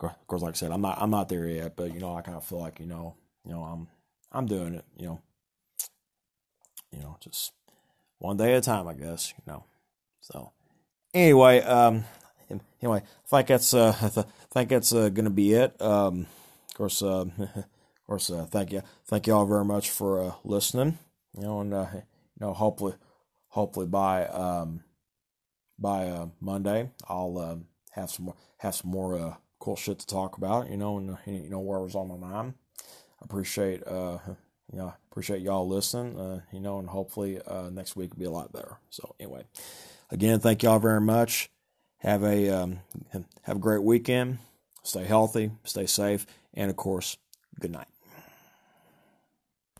of 0.00 0.26
course, 0.26 0.42
like 0.42 0.54
I 0.54 0.56
said, 0.56 0.70
I'm 0.70 0.80
not 0.80 0.98
I'm 1.00 1.10
not 1.10 1.28
there 1.28 1.46
yet, 1.46 1.76
but 1.76 1.92
you 1.92 2.00
know, 2.00 2.14
I 2.14 2.22
kind 2.22 2.36
of 2.36 2.44
feel 2.44 2.60
like 2.60 2.80
you 2.80 2.86
know, 2.86 3.14
you 3.44 3.52
know, 3.52 3.62
I'm 3.62 3.88
I'm 4.32 4.46
doing 4.46 4.74
it. 4.74 4.84
You 4.96 5.06
know, 5.06 5.20
you 6.92 7.00
know, 7.00 7.16
just 7.20 7.52
one 8.18 8.36
day 8.36 8.52
at 8.52 8.58
a 8.58 8.60
time, 8.60 8.86
I 8.86 8.94
guess. 8.94 9.34
You 9.36 9.52
know, 9.52 9.64
so 10.20 10.52
anyway, 11.12 11.60
um, 11.62 12.04
anyway, 12.80 13.02
I 13.02 13.28
think 13.28 13.48
that's 13.48 13.74
uh, 13.74 13.94
I 14.02 14.08
think 14.52 14.70
that's 14.70 14.92
uh, 14.92 15.08
gonna 15.08 15.30
be 15.30 15.52
it. 15.52 15.80
Um, 15.80 16.26
of 16.68 16.74
course, 16.74 17.02
uh, 17.02 17.24
of 17.38 17.64
course, 18.06 18.30
uh, 18.30 18.46
thank 18.46 18.72
you, 18.72 18.82
thank 19.06 19.26
you 19.26 19.34
all 19.34 19.46
very 19.46 19.64
much 19.64 19.90
for 19.90 20.22
uh, 20.22 20.32
listening. 20.44 20.98
You 21.34 21.42
know, 21.42 21.60
and 21.60 21.74
uh, 21.74 21.86
you 21.92 22.02
know, 22.40 22.52
hopefully, 22.52 22.94
hopefully 23.48 23.86
by 23.86 24.26
um, 24.26 24.84
by 25.78 26.08
uh, 26.08 26.26
Monday, 26.40 26.90
I'll 27.08 27.38
um, 27.38 27.66
have 27.92 28.10
some 28.10 28.26
more, 28.26 28.34
have 28.58 28.74
some 28.74 28.90
more 28.90 29.18
uh, 29.18 29.34
cool 29.58 29.76
shit 29.76 29.98
to 30.00 30.06
talk 30.06 30.36
about. 30.36 30.70
You 30.70 30.76
know, 30.76 30.98
and 30.98 31.16
you 31.26 31.50
know 31.50 31.60
where 31.60 31.78
I 31.78 31.82
was 31.82 31.94
on 31.94 32.08
my 32.08 32.16
mind. 32.16 32.54
Appreciate 33.22 33.86
uh, 33.86 34.18
you 34.72 34.78
know, 34.78 34.92
appreciate 35.10 35.42
y'all 35.42 35.68
listening. 35.68 36.18
Uh, 36.18 36.40
you 36.52 36.60
know, 36.60 36.78
and 36.78 36.88
hopefully 36.88 37.40
uh, 37.46 37.70
next 37.70 37.96
week 37.96 38.10
will 38.10 38.20
be 38.20 38.24
a 38.26 38.30
lot 38.30 38.52
better. 38.52 38.76
So 38.90 39.14
anyway, 39.18 39.44
again, 40.10 40.40
thank 40.40 40.62
y'all 40.62 40.78
very 40.78 41.00
much. 41.00 41.50
Have 41.98 42.22
a 42.22 42.48
um, 42.50 42.80
have 43.42 43.56
a 43.56 43.60
great 43.60 43.82
weekend. 43.82 44.38
Stay 44.82 45.04
healthy, 45.04 45.50
stay 45.64 45.86
safe, 45.86 46.26
and 46.54 46.70
of 46.70 46.76
course, 46.76 47.16
good 47.60 47.72
night. 47.72 47.88